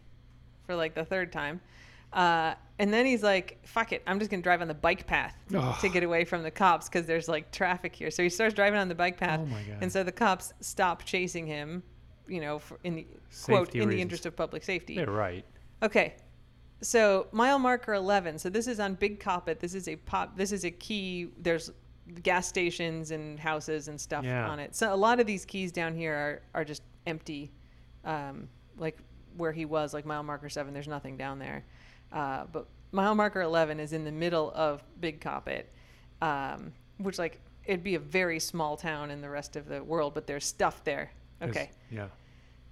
for 0.66 0.74
like 0.74 0.94
the 0.94 1.04
third 1.04 1.30
time. 1.30 1.60
Uh, 2.14 2.54
and 2.78 2.90
then 2.90 3.04
he's 3.04 3.22
like, 3.22 3.58
fuck 3.66 3.92
it, 3.92 4.02
I'm 4.06 4.18
just 4.18 4.30
going 4.30 4.40
to 4.40 4.44
drive 4.44 4.62
on 4.62 4.68
the 4.68 4.72
bike 4.72 5.06
path 5.06 5.36
Ugh. 5.54 5.78
to 5.82 5.90
get 5.90 6.02
away 6.02 6.24
from 6.24 6.42
the 6.42 6.50
cops 6.50 6.88
because 6.88 7.04
there's 7.04 7.28
like 7.28 7.52
traffic 7.52 7.94
here. 7.94 8.10
So 8.10 8.22
he 8.22 8.30
starts 8.30 8.54
driving 8.54 8.78
on 8.80 8.88
the 8.88 8.94
bike 8.94 9.18
path. 9.18 9.40
Oh 9.42 9.44
my 9.44 9.60
God. 9.60 9.76
And 9.82 9.92
so 9.92 10.02
the 10.04 10.10
cops 10.10 10.54
stop 10.62 11.04
chasing 11.04 11.46
him, 11.46 11.82
you 12.26 12.40
know, 12.40 12.60
for, 12.60 12.78
in 12.82 12.94
the 12.94 13.06
quote, 13.44 13.66
Safety 13.66 13.82
in 13.82 13.90
the 13.90 14.00
interest 14.00 14.24
of 14.24 14.34
public 14.34 14.64
safety. 14.64 14.96
They're 14.96 15.10
right. 15.10 15.44
Okay. 15.82 16.14
So 16.82 17.26
mile 17.32 17.58
marker 17.58 17.94
11. 17.94 18.38
So 18.38 18.48
this 18.48 18.66
is 18.66 18.80
on 18.80 18.94
Big 18.94 19.20
Coppitt. 19.20 19.60
This 19.60 19.74
is 19.74 19.88
a 19.88 19.96
pop. 19.96 20.36
This 20.36 20.52
is 20.52 20.64
a 20.64 20.70
key. 20.70 21.30
There's 21.38 21.70
gas 22.22 22.46
stations 22.48 23.10
and 23.10 23.38
houses 23.38 23.88
and 23.88 24.00
stuff 24.00 24.24
Yeah. 24.24 24.48
on 24.48 24.58
it. 24.58 24.74
So 24.74 24.92
a 24.92 24.96
lot 24.96 25.20
of 25.20 25.26
these 25.26 25.44
keys 25.44 25.70
down 25.72 25.94
here 25.94 26.14
are, 26.54 26.60
are 26.60 26.64
just 26.64 26.82
empty. 27.06 27.52
Um, 28.04 28.48
like 28.78 28.98
where 29.36 29.52
he 29.52 29.64
was, 29.64 29.92
like 29.94 30.06
mile 30.06 30.22
marker 30.22 30.48
seven. 30.48 30.72
There's 30.72 30.88
nothing 30.88 31.16
down 31.16 31.38
there. 31.38 31.64
Uh, 32.12 32.44
but 32.50 32.66
mile 32.92 33.14
marker 33.14 33.42
11 33.42 33.78
is 33.78 33.92
in 33.92 34.04
the 34.04 34.10
middle 34.12 34.50
of 34.54 34.82
Big 35.00 35.20
Coppitt, 35.20 35.70
um, 36.22 36.72
which 36.98 37.18
like 37.18 37.40
it'd 37.66 37.84
be 37.84 37.94
a 37.94 38.00
very 38.00 38.40
small 38.40 38.76
town 38.76 39.10
in 39.10 39.20
the 39.20 39.28
rest 39.28 39.54
of 39.54 39.68
the 39.68 39.84
world, 39.84 40.14
but 40.14 40.26
there's 40.26 40.44
stuff 40.46 40.82
there. 40.84 41.12
It's- 41.40 41.50
Okay. 41.56 41.70
Yeah. 41.90 42.08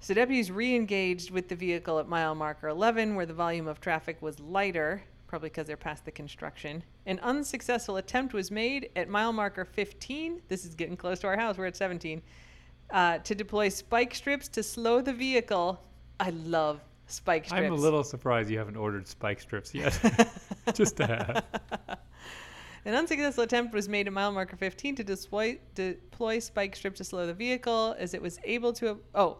So 0.01 0.15
deputies 0.15 0.51
re-engaged 0.51 1.31
with 1.31 1.49
the 1.49 1.57
vehicle 1.57 1.99
at 1.99 2.09
mile 2.09 2.35
marker 2.35 2.69
11, 2.69 3.15
where 3.17 3.27
the 3.27 3.35
volume 3.35 3.67
of 3.67 3.81
traffic 3.81 4.23
was 4.23 4.39
lighter, 4.39 5.03
probably 5.27 5.49
because 5.49 5.67
they're 5.67 5.77
past 5.77 6.05
the 6.05 6.13
construction. 6.13 6.83
An 7.07 7.19
unsuccessful 7.21 7.97
attempt 7.97 8.33
was 8.33 8.51
made 8.51 8.91
at 8.95 9.09
mile 9.09 9.33
marker 9.33 9.65
15. 9.65 10.41
This 10.49 10.65
is 10.65 10.75
getting 10.75 10.97
close 10.97 11.19
to 11.21 11.27
our 11.27 11.37
house. 11.37 11.59
We're 11.59 11.67
at 11.67 11.77
17. 11.77 12.23
Uh, 12.91 13.19
to 13.19 13.35
deploy 13.35 13.69
spike 13.69 14.15
strips 14.15 14.49
to 14.49 14.63
slow 14.63 15.01
the 15.01 15.13
vehicle. 15.13 15.83
I 16.21 16.31
love 16.31 16.81
spike 17.07 17.47
strips. 17.47 17.65
I'm 17.65 17.73
a 17.73 17.77
little 17.77 18.05
surprised 18.05 18.51
you 18.51 18.59
haven't 18.59 18.77
ordered 18.77 19.07
spike 19.09 19.41
strips 19.41 19.75
yet. 19.75 19.99
Just 20.75 20.97
to 20.99 21.07
have. 21.07 21.45
An 22.85 22.95
unsuccessful 22.95 23.45
attempt 23.45 23.75
was 23.75 23.89
made 23.89 24.07
at 24.07 24.13
mile 24.13 24.33
marker 24.33 24.57
15 24.57 24.95
to 24.97 25.05
deploy, 25.05 25.59
deploy 25.75 26.39
spike 26.39 26.77
strips 26.77 26.99
to 26.99 27.05
slow 27.05 27.27
the 27.27 27.35
vehicle, 27.35 27.97
as 27.99 28.15
it 28.15 28.23
was 28.23 28.39
able 28.45 28.73
to. 28.75 28.99
Oh, 29.15 29.39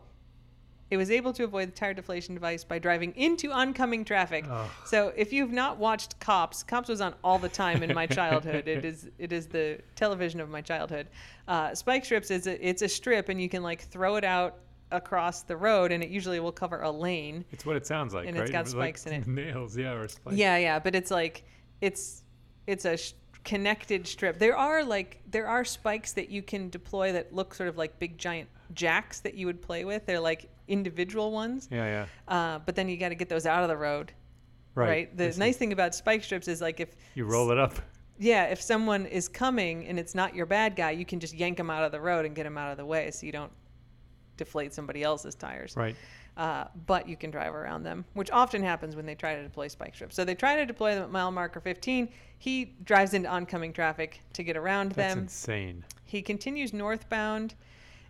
it 0.91 0.97
was 0.97 1.11
able 1.11 1.33
to 1.35 1.45
avoid 1.45 1.69
the 1.69 1.73
tire 1.73 1.93
deflation 1.95 2.35
device 2.35 2.65
by 2.65 2.79
driving 2.79 3.13
into 3.17 3.53
oncoming 3.53 4.05
traffic. 4.05 4.45
Ugh. 4.49 4.71
So, 4.87 5.13
if 5.17 5.33
you've 5.33 5.53
not 5.53 5.77
watched 5.79 6.19
Cops, 6.21 6.63
Cops 6.63 6.89
was 6.89 7.01
on 7.01 7.15
all 7.23 7.39
the 7.39 7.49
time 7.49 7.83
in 7.83 7.95
my 7.95 8.07
childhood. 8.19 8.67
It 8.69 8.85
is 8.85 9.09
it 9.19 9.33
is 9.33 9.47
the 9.47 9.81
television 9.97 10.41
of 10.41 10.49
my 10.49 10.61
childhood. 10.63 11.09
Uh, 11.47 11.75
spike 11.75 12.05
strips 12.05 12.31
is 12.31 12.47
a, 12.47 12.67
it's 12.67 12.83
a 12.83 12.89
strip, 12.89 13.29
and 13.29 13.41
you 13.41 13.49
can 13.49 13.63
like 13.63 13.83
throw 13.83 14.17
it 14.17 14.25
out 14.25 14.57
across 14.91 15.43
the 15.43 15.57
road, 15.57 15.93
and 15.93 16.03
it 16.03 16.09
usually 16.09 16.41
will 16.41 16.53
cover 16.53 16.81
a 16.81 16.91
lane. 16.91 17.45
It's 17.53 17.67
what 17.67 17.77
it 17.77 17.87
sounds 17.87 18.15
like, 18.15 18.27
And 18.27 18.37
right? 18.37 18.45
it's 18.45 18.51
got 18.51 18.61
It 18.61 18.65
was 18.65 18.75
like 18.75 18.97
spikes 18.97 19.07
in 19.13 19.23
it. 19.23 19.27
Nails, 19.47 19.77
yeah, 19.77 19.93
or 19.93 20.09
spikes. 20.09 20.37
Yeah, 20.37 20.57
yeah, 20.57 20.79
but 20.79 20.95
it's 20.95 21.11
like 21.11 21.45
it's 21.83 22.23
it's 22.67 22.87
a 22.87 22.97
sh- 22.97 23.13
connected 23.45 24.07
strip. 24.07 24.39
There 24.39 24.57
are 24.57 24.83
like 24.85 25.21
there 25.31 25.47
are 25.47 25.65
spikes 25.65 26.13
that 26.15 26.31
you 26.31 26.43
can 26.43 26.71
deploy 26.71 27.13
that 27.13 27.35
look 27.35 27.55
sort 27.55 27.69
of 27.69 27.77
like 27.77 27.99
big 27.99 28.17
giant 28.17 28.49
jacks 28.75 29.21
that 29.21 29.35
you 29.35 29.47
would 29.47 29.61
play 29.63 29.85
with. 29.85 30.07
They're 30.07 30.21
like 30.21 30.51
individual 30.69 31.31
ones, 31.33 31.69
Yeah, 31.71 32.07
yeah. 32.29 32.35
uh, 32.35 32.59
but 32.61 32.75
then 32.77 32.89
you 32.89 32.97
got 32.97 33.09
to 33.11 33.15
get 33.15 33.29
those 33.29 33.47
out 33.47 33.63
of 33.63 33.69
the 33.69 33.77
road, 33.77 34.13
Right. 34.75 34.89
right? 34.89 35.17
The 35.17 35.35
nice 35.39 35.57
thing 35.57 35.73
about 35.73 35.95
spike 35.95 36.23
strips 36.25 36.49
is 36.49 36.61
like 36.61 36.81
if 36.81 36.91
You 37.15 37.25
roll 37.25 37.51
it 37.51 37.59
up. 37.59 37.77
yeah, 38.19 38.45
if 38.45 38.61
someone 38.61 39.07
is 39.07 39.29
coming 39.29 39.87
and 39.87 39.99
it's 39.99 40.15
not 40.15 40.35
your 40.35 40.47
bad 40.47 40.77
guy, 40.77 40.91
you 40.91 41.05
can 41.05 41.21
just 41.21 41.35
yank 41.35 41.57
them 41.57 41.71
out 41.71 41.85
of 41.85 41.93
the 41.93 42.01
road 42.01 42.27
and 42.27 42.35
get 42.35 42.45
them 42.45 42.59
out 42.59 42.71
of 42.71 42.77
the 42.77 42.85
way, 42.85 43.11
so 43.11 43.25
you 43.27 43.33
don't 43.33 43.53
deflate 44.37 44.73
somebody 44.75 45.03
else's 45.03 45.35
tires 45.35 45.75
Right. 45.77 45.97
uh, 46.37 46.67
but 46.87 47.09
you 47.09 47.17
can 47.17 47.31
drive 47.31 47.55
around 47.55 47.83
them, 47.83 48.05
which 48.15 48.31
often 48.31 48.63
happens 48.63 48.95
when 48.95 49.05
they 49.07 49.15
try 49.17 49.35
to 49.35 49.43
deploy 49.43 49.67
spike 49.69 49.95
strips. 49.95 50.15
So 50.15 50.25
they 50.25 50.35
try 50.37 50.55
to 50.57 50.67
deploy 50.67 50.95
them 50.95 51.03
at 51.05 51.11
mile 51.11 51.33
marker 51.33 51.61
15. 51.61 52.09
He 52.39 52.77
drives 52.85 53.15
into 53.15 53.29
oncoming 53.29 53.73
traffic 53.73 54.21
to 54.35 54.45
get 54.45 54.57
around 54.57 54.93
That's 54.93 55.15
them. 55.15 55.25
That's 55.25 55.35
insane. 55.35 55.85
He 56.05 56.23
continues 56.23 56.73
northbound 56.73 57.55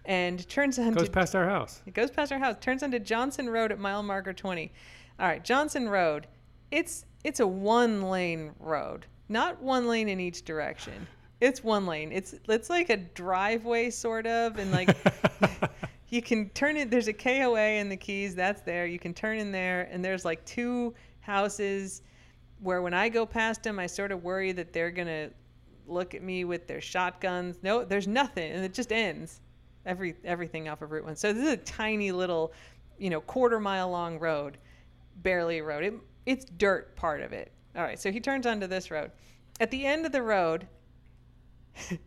and 0.09 0.49
turns 0.49 0.79
onto 0.79 0.99
Goes 0.99 1.09
past 1.11 1.37
our 1.37 1.45
house. 1.45 1.83
it 1.87 1.93
goes 1.93 2.11
past 2.11 2.33
our 2.33 2.39
house, 2.39 2.57
turns 2.61 2.83
onto 2.83 2.99
Johnson 2.99 3.49
Road 3.49 3.71
at 3.71 3.79
mile 3.79 4.03
marker 4.03 4.33
20. 4.33 4.73
All 5.21 5.29
right, 5.29 5.45
Johnson 5.45 5.89
Road. 5.89 6.27
It's 6.71 7.05
it's 7.25 7.41
a 7.41 7.47
one 7.47 8.03
lane 8.03 8.53
road, 8.59 9.07
not 9.29 9.63
one 9.63 9.87
lane 9.87 10.09
in 10.09 10.19
each 10.19 10.45
direction. 10.45 11.07
It's 11.41 11.63
one 11.63 11.87
lane. 11.87 12.11
It's 12.11 12.35
it's 12.49 12.71
like 12.71 12.91
a 12.91 12.97
driveway 12.97 13.91
sort 13.91 14.27
of, 14.27 14.59
and 14.59 14.73
like 14.73 14.97
you 16.09 16.23
can 16.23 16.49
turn 16.51 16.77
it. 16.77 16.91
There's 16.91 17.09
a 17.09 17.13
KOA 17.13 17.79
in 17.79 17.89
the 17.89 17.97
keys. 17.97 18.35
That's 18.35 18.63
there. 18.63 18.87
You 18.87 18.99
can 18.99 19.13
turn 19.13 19.39
in 19.39 19.53
there, 19.53 19.89
and 19.93 20.05
there's 20.05 20.25
like 20.25 20.45
two 20.47 20.95
houses 21.21 22.03
where 22.61 22.81
when 22.83 22.95
I 22.95 23.09
go 23.09 23.27
past 23.27 23.63
them, 23.63 23.79
I 23.79 23.87
sort 23.87 24.11
of 24.11 24.23
worry 24.23 24.53
that 24.53 24.73
they're 24.73 24.91
gonna 24.91 25.31
look 25.87 26.15
at 26.15 26.23
me 26.23 26.45
with 26.45 26.67
their 26.67 26.81
shotguns. 26.81 27.59
No, 27.63 27.85
there's 27.85 28.09
nothing, 28.09 28.53
and 28.53 28.65
it 28.65 28.73
just 28.73 28.91
ends. 28.93 29.41
Every 29.89 30.15
everything 30.25 30.69
off 30.69 30.83
of 30.83 30.93
Route 30.93 31.05
One. 31.05 31.17
So 31.17 31.33
this 31.33 31.43
is 31.43 31.53
a 31.53 31.57
tiny 31.57 32.13
little, 32.13 32.53
you 32.99 33.11
know, 33.11 33.21
quarter 33.21 33.59
mile 33.59 33.91
long 33.91 34.21
road, 34.21 34.59
barely 35.17 35.59
a 35.59 35.65
road. 35.65 35.83
It, 35.83 35.95
it's 36.27 36.45
dirt 36.45 36.95
part 36.95 37.23
of 37.23 37.33
it. 37.33 37.51
All 37.75 37.83
right, 37.83 37.99
so 37.99 38.13
he 38.13 38.21
turns 38.21 38.47
onto 38.47 38.67
this 38.67 38.91
road. 38.91 39.11
At 39.59 39.71
the 39.71 39.85
end 39.85 40.07
of 40.07 40.13
the 40.13 40.23
road, 40.23 40.69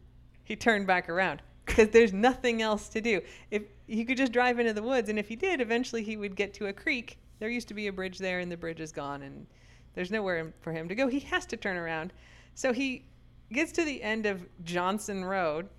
he 0.44 0.56
turned 0.56 0.88
back 0.88 1.10
around. 1.10 1.42
because 1.66 1.90
there's 1.90 2.14
nothing 2.14 2.62
else 2.62 2.90
to 2.90 3.02
do. 3.02 3.22
If 3.50 3.64
he 3.88 4.04
could 4.04 4.18
just 4.18 4.32
drive 4.32 4.60
into 4.60 4.74
the 4.74 4.84
woods, 4.84 5.10
and 5.10 5.18
if 5.18 5.28
he 5.28 5.36
did, 5.36 5.62
eventually 5.62 6.04
he 6.04 6.18
would 6.18 6.36
get 6.36 6.54
to 6.56 6.68
a 6.68 6.74
creek. 6.74 7.18
There 7.40 7.50
used 7.50 7.68
to 7.70 7.74
be 7.74 7.88
a 7.88 7.94
bridge 7.94 8.18
there, 8.18 8.40
and 8.40 8.52
the 8.52 8.58
bridge 8.58 8.82
is 8.82 8.92
gone, 8.92 9.22
and 9.22 9.48
there's 9.94 10.12
nowhere 10.12 10.54
for 10.62 10.74
him 10.74 10.88
to 10.90 10.96
go. 10.96 11.08
He 11.08 11.20
has 11.22 11.46
to 11.48 11.58
turn 11.58 11.78
around. 11.78 12.14
So 12.56 12.74
he 12.74 13.06
gets 13.52 13.72
to 13.74 13.86
the 13.86 14.02
end 14.04 14.26
of 14.26 14.46
Johnson 14.64 15.24
Road, 15.24 15.70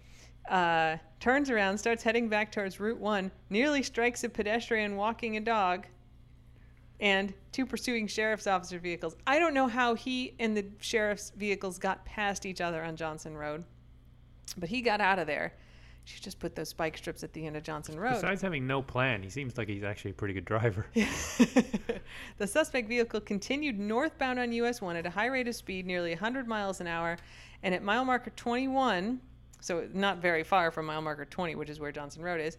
uh, 0.48 0.96
turns 1.20 1.50
around, 1.50 1.78
starts 1.78 2.02
heading 2.02 2.28
back 2.28 2.52
towards 2.52 2.81
Route 2.81 2.98
1, 2.98 3.31
nearly 3.50 3.83
strikes 3.83 4.24
a 4.24 4.28
pedestrian 4.28 4.96
walking 4.96 5.37
a 5.37 5.40
dog, 5.40 5.87
and 7.00 7.35
two 7.50 7.66
pursuing 7.66 8.07
sheriff's 8.07 8.46
officer 8.46 8.78
vehicles. 8.78 9.16
I 9.26 9.38
don't 9.38 9.55
know 9.55 9.66
how 9.66 9.94
he 9.94 10.35
and 10.38 10.57
the 10.57 10.66
sheriff's 10.81 11.31
vehicles 11.37 11.78
got 11.78 12.05
past 12.05 12.46
each 12.46 12.61
other 12.61 12.83
on 12.83 12.96
Johnson 12.96 13.37
Road, 13.37 13.64
but 14.57 14.68
he 14.68 14.81
got 14.81 15.00
out 15.00 15.18
of 15.18 15.26
there. 15.26 15.55
She 16.05 16.20
just 16.20 16.40
put 16.40 16.57
those 16.57 16.68
spike 16.70 16.98
strips 16.98 17.22
at 17.22 17.33
the 17.33 17.46
end 17.46 17.57
of 17.57 17.62
Johnson 17.62 17.98
Road. 17.98 18.14
Besides 18.14 18.42
having 18.42 18.66
no 18.66 18.83
plan, 18.83 19.22
he 19.22 19.31
seems 19.31 19.57
like 19.57 19.68
he's 19.68 19.85
actually 19.85 20.11
a 20.11 20.14
pretty 20.14 20.35
good 20.35 20.44
driver. 20.44 20.87
the 20.94 22.46
suspect 22.46 22.88
vehicle 22.88 23.20
continued 23.20 23.78
northbound 23.78 24.40
on 24.40 24.52
US 24.52 24.83
1 24.83 24.96
at 24.96 25.07
a 25.07 25.11
high 25.11 25.26
rate 25.26 25.46
of 25.46 25.55
speed, 25.55 25.87
nearly 25.87 26.11
100 26.11 26.48
miles 26.48 26.81
an 26.81 26.88
hour, 26.88 27.18
and 27.62 27.72
at 27.72 27.85
mile 27.85 28.05
marker 28.05 28.31
21, 28.31 29.20
so 29.62 29.88
not 29.94 30.18
very 30.18 30.42
far 30.42 30.70
from 30.70 30.87
mile 30.87 31.01
marker 31.01 31.25
20, 31.25 31.55
which 31.55 31.70
is 31.70 31.81
where 31.81 31.92
Johnson 31.92 32.22
Road 32.22 32.40
is, 32.40 32.59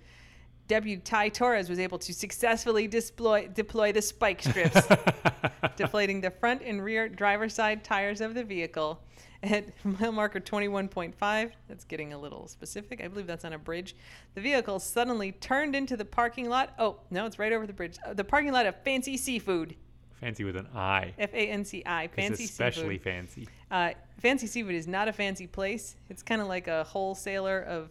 Deputy 0.68 1.02
Ty 1.02 1.30
Torres 1.30 1.70
was 1.70 1.78
able 1.78 2.00
to 2.00 2.14
successfully 2.14 2.88
deploy, 2.88 3.50
deploy 3.54 3.92
the 3.92 4.02
spike 4.02 4.42
strips, 4.42 4.82
deflating 5.76 6.22
the 6.22 6.32
front 6.32 6.62
and 6.64 6.84
rear 6.84 7.10
driver's 7.10 7.54
side 7.54 7.84
tires 7.84 8.22
of 8.22 8.34
the 8.34 8.44
vehicle. 8.44 9.02
At 9.44 9.66
mile 9.84 10.14
marker 10.14 10.40
21.5, 10.40 11.52
that's 11.68 11.84
getting 11.84 12.14
a 12.14 12.18
little 12.18 12.48
specific. 12.48 13.04
I 13.04 13.10
believe 13.10 13.28
that's 13.28 13.44
on 13.44 13.52
a 13.52 13.58
bridge. 13.58 13.94
The 14.36 14.42
vehicle 14.42 14.80
suddenly 14.80 15.34
turned 15.34 15.76
into 15.76 15.98
the 15.98 16.06
parking 16.06 16.48
lot. 16.48 16.74
Oh, 16.80 17.02
no, 17.12 17.26
it's 17.26 17.38
right 17.38 17.52
over 17.52 17.68
the 17.68 17.74
bridge. 17.74 17.98
Uh, 18.06 18.14
the 18.14 18.24
parking 18.24 18.54
lot 18.54 18.66
of 18.66 18.82
Fancy 18.84 19.18
Seafood. 19.18 19.76
Fancy 20.24 20.46
with 20.46 20.56
an 20.56 20.68
I. 20.74 21.14
F 21.20 21.34
A 21.34 21.48
N 21.50 21.66
C 21.66 21.84
I. 21.86 22.08
Fancy 22.08 22.22
Seafood. 22.28 22.40
It's 22.44 22.52
especially 22.52 22.96
Seafood. 22.96 23.02
fancy. 23.04 23.48
Uh, 23.70 23.90
fancy 24.20 24.48
Seafood 24.48 24.76
is 24.76 24.88
not 24.88 25.10
a 25.10 25.14
fancy 25.14 25.48
place. 25.48 25.98
It's 26.10 26.24
kind 26.24 26.42
of 26.42 26.48
like 26.48 26.68
a 26.68 26.86
wholesaler 26.86 27.62
of 27.64 27.90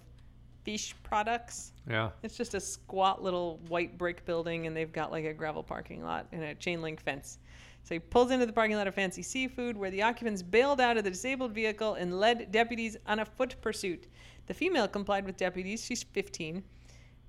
fish 0.65 0.95
products. 1.03 1.73
Yeah. 1.89 2.11
It's 2.23 2.37
just 2.37 2.55
a 2.55 2.61
squat 2.61 3.23
little 3.23 3.61
white 3.69 3.99
brick 3.99 4.25
building, 4.25 4.67
and 4.67 4.75
they've 4.75 4.93
got 4.93 5.11
like 5.13 5.27
a 5.27 5.35
gravel 5.35 5.63
parking 5.63 6.03
lot 6.03 6.27
and 6.33 6.43
a 6.43 6.55
chain 6.55 6.81
link 6.81 7.03
fence. 7.03 7.39
So 7.85 7.95
he 7.97 7.99
pulls 7.99 8.31
into 8.31 8.47
the 8.47 8.53
parking 8.53 8.77
lot 8.77 8.87
of 8.87 8.95
Fancy 8.95 9.23
Seafood, 9.23 9.77
where 9.77 9.91
the 9.91 10.03
occupants 10.03 10.41
bailed 10.41 10.81
out 10.81 10.97
of 10.97 11.05
the 11.05 11.11
disabled 11.11 11.53
vehicle 11.53 11.95
and 11.95 12.19
led 12.19 12.51
deputies 12.51 12.97
on 13.07 13.19
a 13.19 13.25
foot 13.27 13.57
pursuit. 13.61 14.07
The 14.47 14.55
female 14.55 14.89
complied 14.89 15.27
with 15.27 15.37
deputies, 15.37 15.85
she's 15.85 16.03
15, 16.03 16.63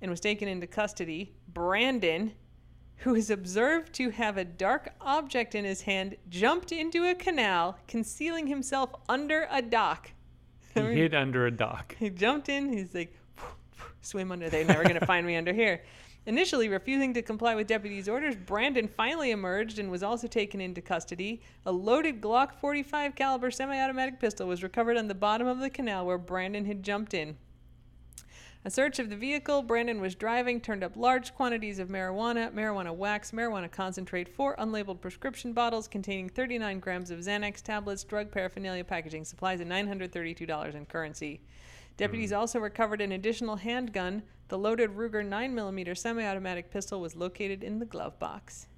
and 0.00 0.10
was 0.10 0.20
taken 0.20 0.48
into 0.48 0.66
custody. 0.66 1.34
Brandon, 1.52 2.32
who 3.04 3.14
is 3.14 3.28
observed 3.28 3.92
to 3.92 4.08
have 4.08 4.38
a 4.38 4.44
dark 4.44 4.88
object 5.02 5.54
in 5.54 5.62
his 5.62 5.82
hand, 5.82 6.16
jumped 6.30 6.72
into 6.72 7.04
a 7.04 7.14
canal, 7.14 7.76
concealing 7.86 8.46
himself 8.46 8.94
under 9.10 9.46
a 9.50 9.60
dock. 9.60 10.10
He 10.72 10.80
hid 10.80 11.14
under 11.14 11.46
a 11.46 11.50
dock. 11.50 11.94
He 11.98 12.08
jumped 12.08 12.48
in. 12.48 12.72
He's 12.72 12.94
like, 12.94 13.14
swim 14.00 14.32
under. 14.32 14.48
There. 14.48 14.64
They're 14.64 14.74
never 14.74 14.84
going 14.84 14.98
to 14.98 15.04
find 15.04 15.26
me 15.26 15.36
under 15.36 15.52
here. 15.52 15.82
Initially 16.24 16.70
refusing 16.70 17.12
to 17.12 17.20
comply 17.20 17.54
with 17.54 17.66
deputies' 17.66 18.08
orders, 18.08 18.36
Brandon 18.36 18.88
finally 18.88 19.32
emerged 19.32 19.78
and 19.78 19.90
was 19.90 20.02
also 20.02 20.26
taken 20.26 20.62
into 20.62 20.80
custody. 20.80 21.42
A 21.66 21.72
loaded 21.72 22.22
Glock 22.22 22.54
45 22.54 23.14
caliber 23.14 23.50
semi-automatic 23.50 24.18
pistol 24.18 24.48
was 24.48 24.62
recovered 24.62 24.96
on 24.96 25.08
the 25.08 25.14
bottom 25.14 25.46
of 25.46 25.58
the 25.58 25.68
canal 25.68 26.06
where 26.06 26.16
Brandon 26.16 26.64
had 26.64 26.82
jumped 26.82 27.12
in. 27.12 27.36
A 28.66 28.70
search 28.70 28.98
of 28.98 29.10
the 29.10 29.16
vehicle 29.16 29.62
Brandon 29.62 30.00
was 30.00 30.14
driving 30.14 30.58
turned 30.58 30.82
up 30.82 30.96
large 30.96 31.34
quantities 31.34 31.78
of 31.78 31.88
marijuana, 31.88 32.50
marijuana 32.50 32.96
wax, 32.96 33.30
marijuana 33.30 33.70
concentrate, 33.70 34.26
four 34.26 34.56
unlabeled 34.56 35.02
prescription 35.02 35.52
bottles 35.52 35.86
containing 35.86 36.30
39 36.30 36.80
grams 36.80 37.10
of 37.10 37.18
Xanax 37.18 37.60
tablets, 37.60 38.04
drug 38.04 38.30
paraphernalia 38.30 38.82
packaging 38.82 39.26
supplies, 39.26 39.60
and 39.60 39.70
$932 39.70 40.74
in 40.74 40.86
currency. 40.86 41.42
Deputies 41.98 42.30
hmm. 42.30 42.36
also 42.36 42.58
recovered 42.58 43.02
an 43.02 43.12
additional 43.12 43.56
handgun. 43.56 44.22
The 44.48 44.56
loaded 44.56 44.96
Ruger 44.96 45.22
9mm 45.28 45.98
semi 45.98 46.24
automatic 46.24 46.70
pistol 46.70 47.02
was 47.02 47.14
located 47.14 47.62
in 47.62 47.80
the 47.80 47.86
glove 47.86 48.18
box. 48.18 48.68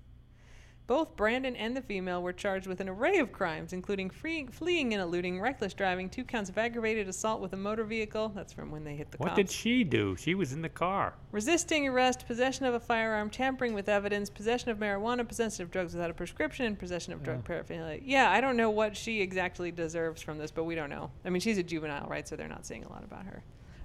Both 0.87 1.17
Brandon 1.17 1.57
and 1.57 1.77
the 1.77 1.83
female 1.83 2.23
were 2.23 2.33
charged 2.33 2.69
with 2.69 2.81
an 2.81 2.89
array 2.89 3.19
of 3.19 3.33
crimes, 3.33 3.73
including 3.73 4.09
free, 4.09 4.47
fleeing 4.47 4.93
and 4.95 5.03
eluding, 5.03 5.41
reckless 5.41 5.75
driving, 5.75 6.09
two 6.09 6.23
counts 6.23 6.49
of 6.49 6.57
aggravated 6.59 7.09
assault 7.09 7.41
with 7.41 7.53
a 7.55 7.57
motor 7.57 7.83
vehicle. 7.83 8.31
That's 8.37 8.53
from 8.53 8.71
when 8.71 8.85
they 8.85 8.95
hit 8.95 9.11
the 9.11 9.19
car. 9.19 9.25
What 9.25 9.31
cops. 9.31 9.37
did 9.37 9.51
she 9.51 9.83
do? 9.83 10.15
She 10.15 10.37
was 10.37 10.53
in 10.53 10.63
the 10.63 10.69
car. 10.69 11.15
Resisting 11.33 11.89
arrest, 11.89 12.29
possession 12.29 12.67
of 12.67 12.75
a 12.75 12.79
firearm, 12.79 13.31
tampering 13.31 13.75
with 13.75 13.89
evidence, 13.89 14.31
possession 14.31 14.71
of 14.71 14.79
marijuana, 14.79 15.27
possession 15.27 15.65
of 15.65 15.73
drugs 15.73 15.93
without 15.93 16.11
a 16.11 16.15
prescription, 16.15 16.67
and 16.67 16.79
possession 16.79 17.13
of 17.13 17.25
drug 17.25 17.43
paraphernalia. 17.45 18.01
Yeah, 18.05 18.31
I 18.31 18.41
don't 18.41 18.57
know 18.57 18.71
what 18.71 18.97
she 18.97 19.21
exactly 19.21 19.73
deserves 19.73 20.23
from 20.23 20.39
this, 20.39 20.53
but 20.53 20.65
we 20.65 20.77
don't 20.77 20.91
know. 20.91 21.11
I 21.25 21.31
mean, 21.31 21.41
she's 21.41 21.59
a 21.59 21.65
juvenile, 21.65 22.07
right? 22.07 22.29
So 22.29 22.37
they're 22.37 22.47
not 22.47 22.65
saying 22.65 22.85
a 22.85 22.89
lot 22.89 23.03
about 23.03 23.25
her. 23.25 23.43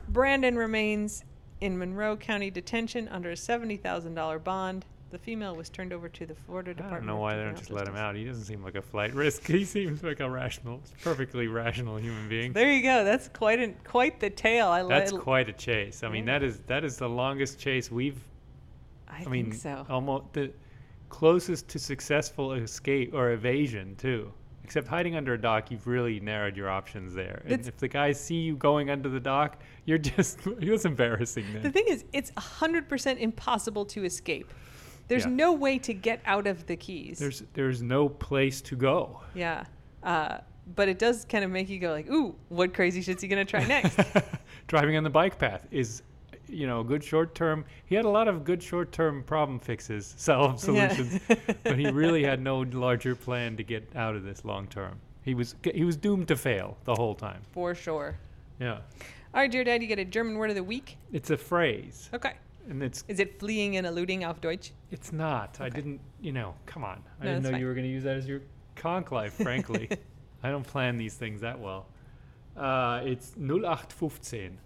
Brandon 0.07 0.55
remains 0.55 1.23
in 1.61 1.79
Monroe 1.79 2.15
County 2.15 2.51
detention 2.51 3.07
under 3.07 3.31
a 3.31 3.35
$70,000 3.35 4.43
bond. 4.43 4.85
The 5.11 5.17
female 5.19 5.55
was 5.57 5.69
turned 5.69 5.91
over 5.91 6.07
to 6.07 6.25
the 6.25 6.33
Florida 6.33 6.73
Department. 6.73 7.03
I 7.03 7.05
don't 7.05 7.07
know 7.07 7.21
why 7.21 7.35
they 7.35 7.43
don't 7.43 7.57
just 7.57 7.69
let 7.69 7.85
him 7.85 7.97
out. 7.97 8.15
He 8.15 8.23
doesn't 8.23 8.45
seem 8.45 8.63
like 8.63 8.75
a 8.75 8.81
flight 8.81 9.13
risk. 9.13 9.45
He 9.47 9.65
seems 9.65 10.03
like 10.03 10.21
a 10.21 10.29
rational, 10.29 10.81
perfectly 11.03 11.47
rational 11.47 11.97
human 11.97 12.29
being. 12.29 12.53
There 12.53 12.71
you 12.71 12.81
go. 12.81 13.03
That's 13.03 13.27
quite 13.27 13.59
an, 13.59 13.75
quite 13.83 14.21
the 14.21 14.29
tale. 14.29 14.67
I 14.69 14.83
That's 14.83 15.11
like. 15.11 15.21
quite 15.21 15.49
a 15.49 15.53
chase. 15.53 16.03
I 16.03 16.07
mean, 16.09 16.25
Yeah. 16.25 16.39
that 16.39 16.43
is 16.45 16.59
that 16.67 16.83
is 16.85 16.95
the 16.97 17.09
longest 17.09 17.59
chase 17.59 17.91
we've. 17.91 18.19
I, 19.09 19.15
I, 19.15 19.17
think 19.19 19.29
mean, 19.31 19.51
so. 19.51 19.85
almost 19.89 20.31
the 20.31 20.51
closest 21.09 21.67
to 21.67 21.79
successful 21.79 22.53
escape 22.53 23.13
or 23.13 23.31
evasion 23.31 23.95
too. 23.97 24.31
Except 24.63 24.87
hiding 24.87 25.17
under 25.17 25.33
a 25.33 25.41
dock, 25.41 25.69
you've 25.69 25.85
really 25.87 26.21
narrowed 26.21 26.55
your 26.55 26.69
options 26.69 27.13
there. 27.13 27.41
And 27.43 27.51
That's- 27.51 27.67
if 27.67 27.75
the 27.77 27.89
guys 27.89 28.17
see 28.17 28.35
you 28.35 28.55
going 28.55 28.89
under 28.89 29.09
the 29.09 29.19
dock, 29.19 29.61
you're 29.83 29.97
just 29.97 30.39
it's 30.61 30.85
embarrassing. 30.85 31.45
Then. 31.51 31.63
The 31.63 31.71
thing 31.71 31.85
is, 31.89 32.05
it's 32.13 32.31
100% 32.31 33.17
impossible 33.19 33.83
to 33.87 34.05
escape. 34.05 34.53
There's 35.11 35.25
Yeah. 35.25 35.31
no 35.31 35.51
way 35.51 35.77
to 35.79 35.93
get 35.93 36.21
out 36.25 36.47
of 36.47 36.65
the 36.67 36.77
keys. 36.77 37.19
There's 37.19 37.43
there's 37.53 37.81
no 37.81 38.07
place 38.07 38.61
to 38.61 38.75
go. 38.77 39.19
yeah. 39.35 39.65
Uh, 40.03 40.37
but 40.75 40.87
it 40.87 40.97
does 40.99 41.25
kind 41.25 41.43
of 41.43 41.51
make 41.51 41.67
you 41.69 41.79
go 41.79 41.91
like, 41.91 42.09
ooh, 42.09 42.33
what 42.49 42.73
crazy 42.73 43.01
shit's 43.01 43.21
he 43.21 43.27
going 43.27 43.45
to 43.45 43.49
try 43.49 43.65
next? 43.65 43.99
Driving 44.67 44.95
on 44.95 45.03
the 45.03 45.09
bike 45.09 45.37
path 45.37 45.67
is, 45.69 46.01
you 46.47 46.65
know, 46.65 46.79
a 46.79 46.83
good 46.83 47.03
short 47.03 47.35
term. 47.35 47.65
He 47.87 47.95
had 47.95 48.05
a 48.05 48.09
lot 48.09 48.27
of 48.29 48.45
good 48.45 48.63
short 48.63 48.91
term 48.93 49.21
problem 49.23 49.59
fixes, 49.59 50.13
solve 50.17 50.53
Yeah. 50.73 50.87
solutions, 50.93 51.19
but 51.63 51.77
he 51.77 51.89
really 51.91 52.23
had 52.23 52.41
no 52.41 52.59
larger 52.61 53.15
plan 53.15 53.57
to 53.57 53.63
get 53.63 53.83
out 53.95 54.15
of 54.15 54.23
this 54.23 54.45
long 54.45 54.65
term. 54.67 54.97
He 55.23 55.33
was 55.35 55.55
he 55.73 55.83
was 55.83 55.97
doomed 55.97 56.27
to 56.29 56.35
fail 56.37 56.77
the 56.85 56.95
whole 56.95 57.15
time. 57.15 57.41
For 57.51 57.75
sure. 57.75 58.15
Yeah, 58.59 58.75
All 59.33 59.41
right, 59.41 59.51
dear 59.51 59.63
dad, 59.63 59.81
you 59.81 59.87
get 59.87 59.99
a 59.99 60.05
German 60.05 60.37
word 60.37 60.51
of 60.51 60.55
the 60.55 60.63
week. 60.63 60.97
it's 61.11 61.31
a 61.31 61.37
phrase, 61.37 62.09
Okay. 62.13 62.33
And 62.69 62.81
it's 62.83 63.03
Is 63.07 63.19
it 63.19 63.39
fleeing 63.39 63.77
and 63.77 63.85
eluding 63.87 64.23
auf 64.23 64.39
Deutsch? 64.41 64.71
it's 64.91 65.11
not. 65.11 65.57
I 65.59 65.69
didn't. 65.69 65.99
You 66.21 66.31
know, 66.33 66.53
come 66.65 66.83
on. 66.83 67.01
I 67.19 67.25
No, 67.25 67.33
didn't 67.35 67.51
know 67.51 67.57
you 67.57 67.65
were 67.65 67.73
going 67.73 67.85
to 67.87 67.91
use 67.91 68.03
that 68.03 68.17
as 68.17 68.27
your 68.27 68.41
conch 68.75 69.11
life. 69.11 69.33
Frankly, 69.33 69.89
I 70.43 70.49
don't 70.49 70.65
plan 70.65 70.97
these 70.97 71.15
things 71.15 71.41
that 71.41 71.59
well. 71.59 71.87
Uh, 72.57 73.01
it's 73.05 73.33
0815. 73.39 74.57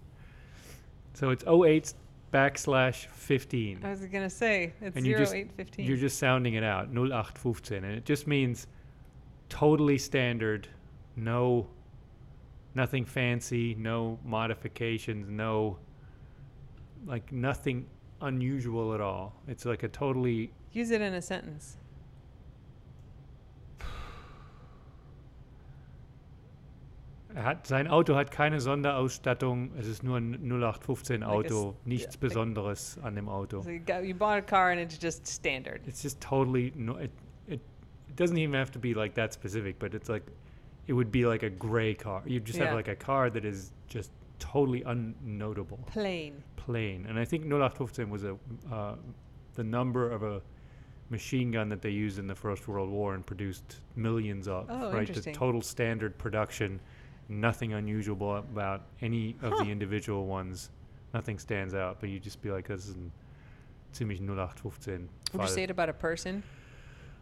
So 1.14 1.30
it's 1.30 1.44
08 1.46 1.94
backslash 2.32 3.06
15. 3.06 3.80
I 3.84 3.90
was 3.90 4.00
going 4.00 4.24
to 4.24 4.28
say, 4.30 4.72
it's 4.82 4.96
And 4.96 5.06
you 5.06 5.16
just- 5.16 5.32
0815. 5.32 5.86
You're 5.86 5.96
just 5.96 6.18
sounding 6.18 6.54
it 6.54 6.64
out. 6.64 6.88
0815. 6.88 7.84
And 7.84 7.94
it 7.94 8.04
just 8.04 8.26
means 8.26 8.66
totally 9.48 9.96
standard, 9.96 10.68
no, 11.14 11.68
nothing 12.74 13.04
fancy, 13.04 13.74
no 13.76 14.18
modifications, 14.24 15.30
no, 15.30 15.78
like 17.06 17.32
nothing 17.32 17.86
unusual 18.20 18.94
at 18.94 19.00
all. 19.00 19.34
It's 19.48 19.64
like 19.64 19.82
a 19.82 19.88
totally 19.88 20.50
Use 20.72 20.90
it 20.90 21.00
in 21.00 21.14
a 21.14 21.22
sentence. 21.22 21.78
Er 27.34 27.44
hat, 27.44 27.66
sein 27.66 27.86
Auto 27.86 28.14
hat 28.16 28.30
keine 28.30 28.60
Sonderausstattung, 28.60 29.70
es 29.78 29.86
ist 29.86 30.02
nur 30.02 30.16
ein 30.16 30.32
0815 30.42 31.20
Like 31.20 31.28
a 31.28 31.32
Auto, 31.32 31.76
nichts 31.84 32.14
like- 32.14 32.20
Besonderes 32.20 32.98
an 33.02 33.14
dem 33.14 33.28
Auto. 33.28 33.60
So 33.62 33.70
you, 33.70 33.80
got, 33.80 34.04
you 34.04 34.14
bought 34.14 34.38
a 34.38 34.42
car 34.42 34.70
and 34.70 34.80
it's 34.80 34.96
just 34.98 35.26
standard. 35.26 35.82
It's 35.86 36.00
just 36.02 36.18
totally, 36.20 36.72
no, 36.76 36.96
it, 36.96 37.10
it, 37.46 37.60
it 38.08 38.16
doesn't 38.16 38.38
even 38.38 38.54
have 38.54 38.70
to 38.72 38.78
be 38.78 38.94
like 38.94 39.14
that 39.14 39.34
specific, 39.34 39.78
but 39.78 39.92
it's 39.92 40.08
like, 40.08 40.22
it 40.86 40.94
would 40.94 41.10
be 41.12 41.26
like 41.26 41.42
a 41.42 41.50
gray 41.50 41.94
car. 41.94 42.22
You 42.24 42.40
just 42.40 42.58
Yeah. 42.58 42.66
have 42.66 42.74
like 42.74 42.88
a 42.88 42.96
car 42.96 43.28
that 43.28 43.44
is 43.44 43.72
just 43.86 44.10
totally 44.38 44.82
unnotable, 44.82 45.84
Plain. 45.86 46.42
plain. 46.56 47.06
And 47.06 47.18
I 47.18 47.24
think 47.24 47.44
0815 47.46 48.10
was 48.10 48.24
a, 48.24 48.36
uh, 48.72 48.96
the 49.54 49.64
number 49.64 50.10
of 50.10 50.22
a 50.22 50.42
machine 51.10 51.50
gun 51.50 51.68
that 51.68 51.82
they 51.82 51.90
used 51.90 52.18
in 52.18 52.26
the 52.26 52.34
First 52.34 52.68
World 52.68 52.90
War 52.90 53.14
and 53.14 53.24
produced 53.24 53.80
millions 53.94 54.48
of, 54.48 54.66
Oh, 54.68 54.92
right? 54.92 55.12
The 55.12 55.32
total 55.32 55.62
standard 55.62 56.18
production 56.18 56.80
nothing 57.28 57.72
unusual 57.72 58.36
about 58.36 58.82
any 59.00 59.36
of 59.42 59.52
Huh. 59.52 59.64
the 59.64 59.70
individual 59.70 60.26
ones. 60.26 60.70
Nothing 61.12 61.38
stands 61.38 61.74
out, 61.74 61.98
but 62.00 62.08
you 62.08 62.20
just 62.20 62.40
be 62.42 62.50
like, 62.50 62.68
this 62.68 62.86
is 62.88 62.94
ein 62.96 63.10
ziemlich 63.92 64.20
0815. 64.20 65.08
Would 65.32 65.42
you 65.42 65.48
say 65.48 65.62
it 65.64 65.70
about 65.70 65.88
a 65.88 65.92
person? 65.92 66.42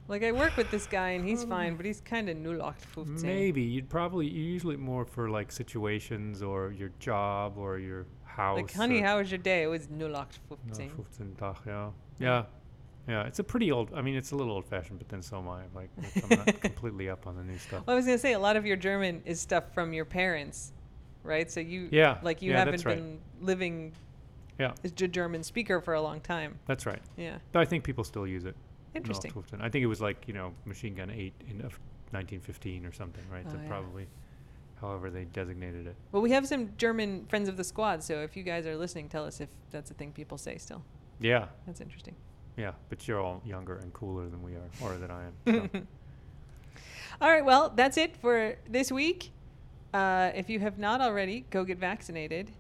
Like 0.07 0.23
I 0.23 0.33
work 0.33 0.57
with 0.57 0.71
this 0.71 0.87
guy 0.87 1.11
and 1.11 1.27
he's 1.27 1.45
oh. 1.45 1.49
fine, 1.49 1.77
but 1.77 1.87
he's 1.87 2.01
kind 2.01 2.29
of 2.29 2.37
0815. 2.37 3.23
Maybe 3.23 3.62
you'd 3.62 3.88
probably 3.88 4.27
you 4.29 4.43
usually 4.43 4.77
more 4.77 5.05
for 5.05 5.31
like 5.31 5.51
situations 5.51 6.43
or 6.43 6.73
your 6.73 6.90
job 6.99 7.57
or 7.57 7.79
your 7.79 8.07
house. 8.25 8.57
Like, 8.57 8.73
honey, 8.73 9.01
how 9.01 9.19
was 9.19 9.31
your 9.31 9.38
day? 9.38 9.62
It 9.62 9.69
was 9.69 9.88
0815. 9.90 10.87
0815 10.87 11.37
Tag, 11.37 11.57
yeah. 11.67 11.90
Yeah. 12.19 12.45
Yeah, 13.07 13.25
it's 13.25 13.38
a 13.38 13.45
pretty 13.45 13.71
old. 13.71 13.93
I 13.95 14.01
mean, 14.01 14.14
it's 14.14 14.33
a 14.33 14.37
little 14.37 14.55
old-fashioned, 14.55 14.99
but 14.99 15.11
then 15.11 15.21
so 15.21 15.38
am 15.38 15.49
I. 15.49 15.62
Like, 15.75 15.90
I'm 16.31 16.38
not 16.38 16.61
completely 16.62 17.11
up 17.11 17.27
on 17.27 17.37
the 17.37 17.45
new 17.45 17.59
stuff. 17.59 17.87
Well, 17.87 17.95
I 17.95 17.97
was 17.97 18.07
gonna 18.07 18.17
say 18.17 18.33
a 18.33 18.38
lot 18.38 18.57
of 18.57 18.64
your 18.64 18.77
German 18.79 19.23
is 19.27 19.40
stuff 19.40 19.75
from 19.75 19.93
your 19.93 20.07
parents, 20.07 20.73
right? 21.23 21.51
So 21.51 21.61
you, 21.61 21.88
Yeah, 21.93 22.19
like 22.23 22.40
you 22.40 22.53
yeah, 22.53 22.59
haven't 22.59 22.73
that's 22.73 22.87
right. 22.87 22.97
been 22.97 23.19
living 23.43 23.93
Yeah, 24.59 24.73
as 24.83 24.93
a 24.93 25.09
German 25.09 25.43
speaker 25.43 25.83
for 25.83 25.93
a 25.93 26.01
long 26.01 26.21
time. 26.21 26.59
that's 26.67 26.87
right. 26.87 27.03
Yeah, 27.19 27.37
Though 27.53 27.61
I 27.61 27.67
think 27.67 27.85
people 27.85 28.05
still 28.05 28.27
use 28.27 28.47
it. 28.47 28.57
Interesting. 28.95 29.31
0815. 29.31 29.61
I 29.61 29.69
think 29.71 29.83
it 29.83 29.87
was 29.87 30.01
like 30.01 30.25
you 30.27 30.35
know 30.35 30.53
Machine 30.65 30.95
Gun 30.95 31.11
Eight 31.11 31.35
in 31.49 31.57
of 31.61 31.79
1915 32.13 32.87
or 32.87 32.93
something, 32.93 33.25
right? 33.31 33.45
Oh, 33.49 33.53
That 33.53 33.63
yeah. 33.63 33.69
probably, 33.69 34.07
however 34.81 35.11
they 35.11 35.25
designated 35.25 35.87
it. 35.87 35.97
Well, 36.13 36.23
we 36.23 36.31
have 36.33 36.47
some 36.47 36.71
German 36.77 37.27
friends 37.27 37.49
of 37.49 37.57
the 37.57 37.65
squad, 37.65 38.03
so 38.03 38.21
if 38.23 38.37
you 38.37 38.43
guys 38.43 38.67
are 38.67 38.77
listening, 38.77 39.09
tell 39.09 39.25
us 39.25 39.41
if 39.41 39.49
that's 39.71 39.91
a 39.91 39.95
thing 39.95 40.13
people 40.13 40.39
say 40.39 40.57
still. 40.59 40.83
Yeah, 41.21 41.47
That's 41.67 41.81
interesting. 41.81 42.15
yeah. 42.57 42.73
But 42.89 43.07
you're 43.09 43.21
all 43.21 43.41
younger 43.45 43.77
and 43.79 43.93
cooler 43.93 44.29
than 44.29 44.43
we 44.43 44.53
are, 44.55 44.69
or 44.83 44.97
than 44.99 45.11
I 45.11 45.25
am. 45.27 45.71
So. 45.73 45.81
All 47.21 47.31
right, 47.31 47.45
well, 47.45 47.73
that's 47.75 47.97
it 47.97 48.17
for 48.17 48.57
this 48.69 48.91
week. 48.91 49.31
Uh, 49.93 50.33
if 50.35 50.51
you 50.51 50.59
have 50.59 50.79
not 50.79 51.01
already, 51.01 51.45
go 51.51 51.63
get 51.63 51.79
vaccinated. 51.79 52.51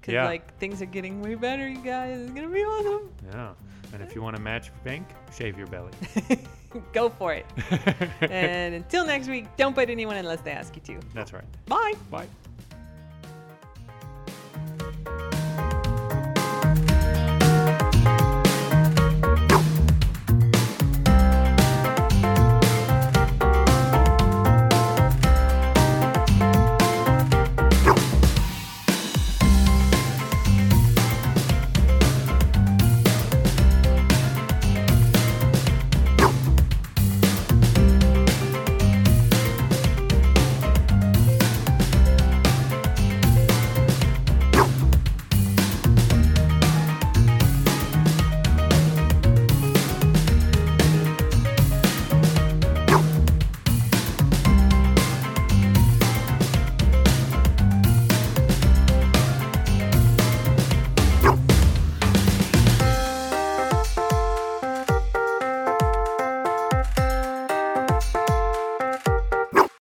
Because, 0.00 0.14
Yeah. 0.14 0.24
like, 0.24 0.58
things 0.58 0.82
are 0.82 0.86
getting 0.86 1.22
way 1.22 1.36
better, 1.36 1.68
you 1.68 1.78
guys. 1.78 2.18
It's 2.20 2.32
going 2.32 2.48
to 2.48 2.52
be 2.52 2.62
awesome. 2.64 3.10
yeah. 3.32 3.52
And 3.94 4.02
if 4.02 4.12
you 4.12 4.22
want 4.22 4.34
to 4.34 4.42
match 4.42 4.72
Venk, 4.84 5.04
shave 5.32 5.56
your 5.56 5.68
belly. 5.68 5.92
go 6.92 7.08
for 7.08 7.32
it. 7.32 7.46
and 8.20 8.74
until 8.74 9.06
next 9.06 9.28
week, 9.28 9.46
don't 9.56 9.74
bite 9.74 9.88
anyone 9.88 10.16
unless 10.16 10.40
they 10.40 10.50
ask 10.50 10.74
you 10.74 10.82
to. 10.82 11.06
That's 11.14 11.32
right. 11.32 11.44
Bye. 11.66 11.92
Bye. 12.10 12.26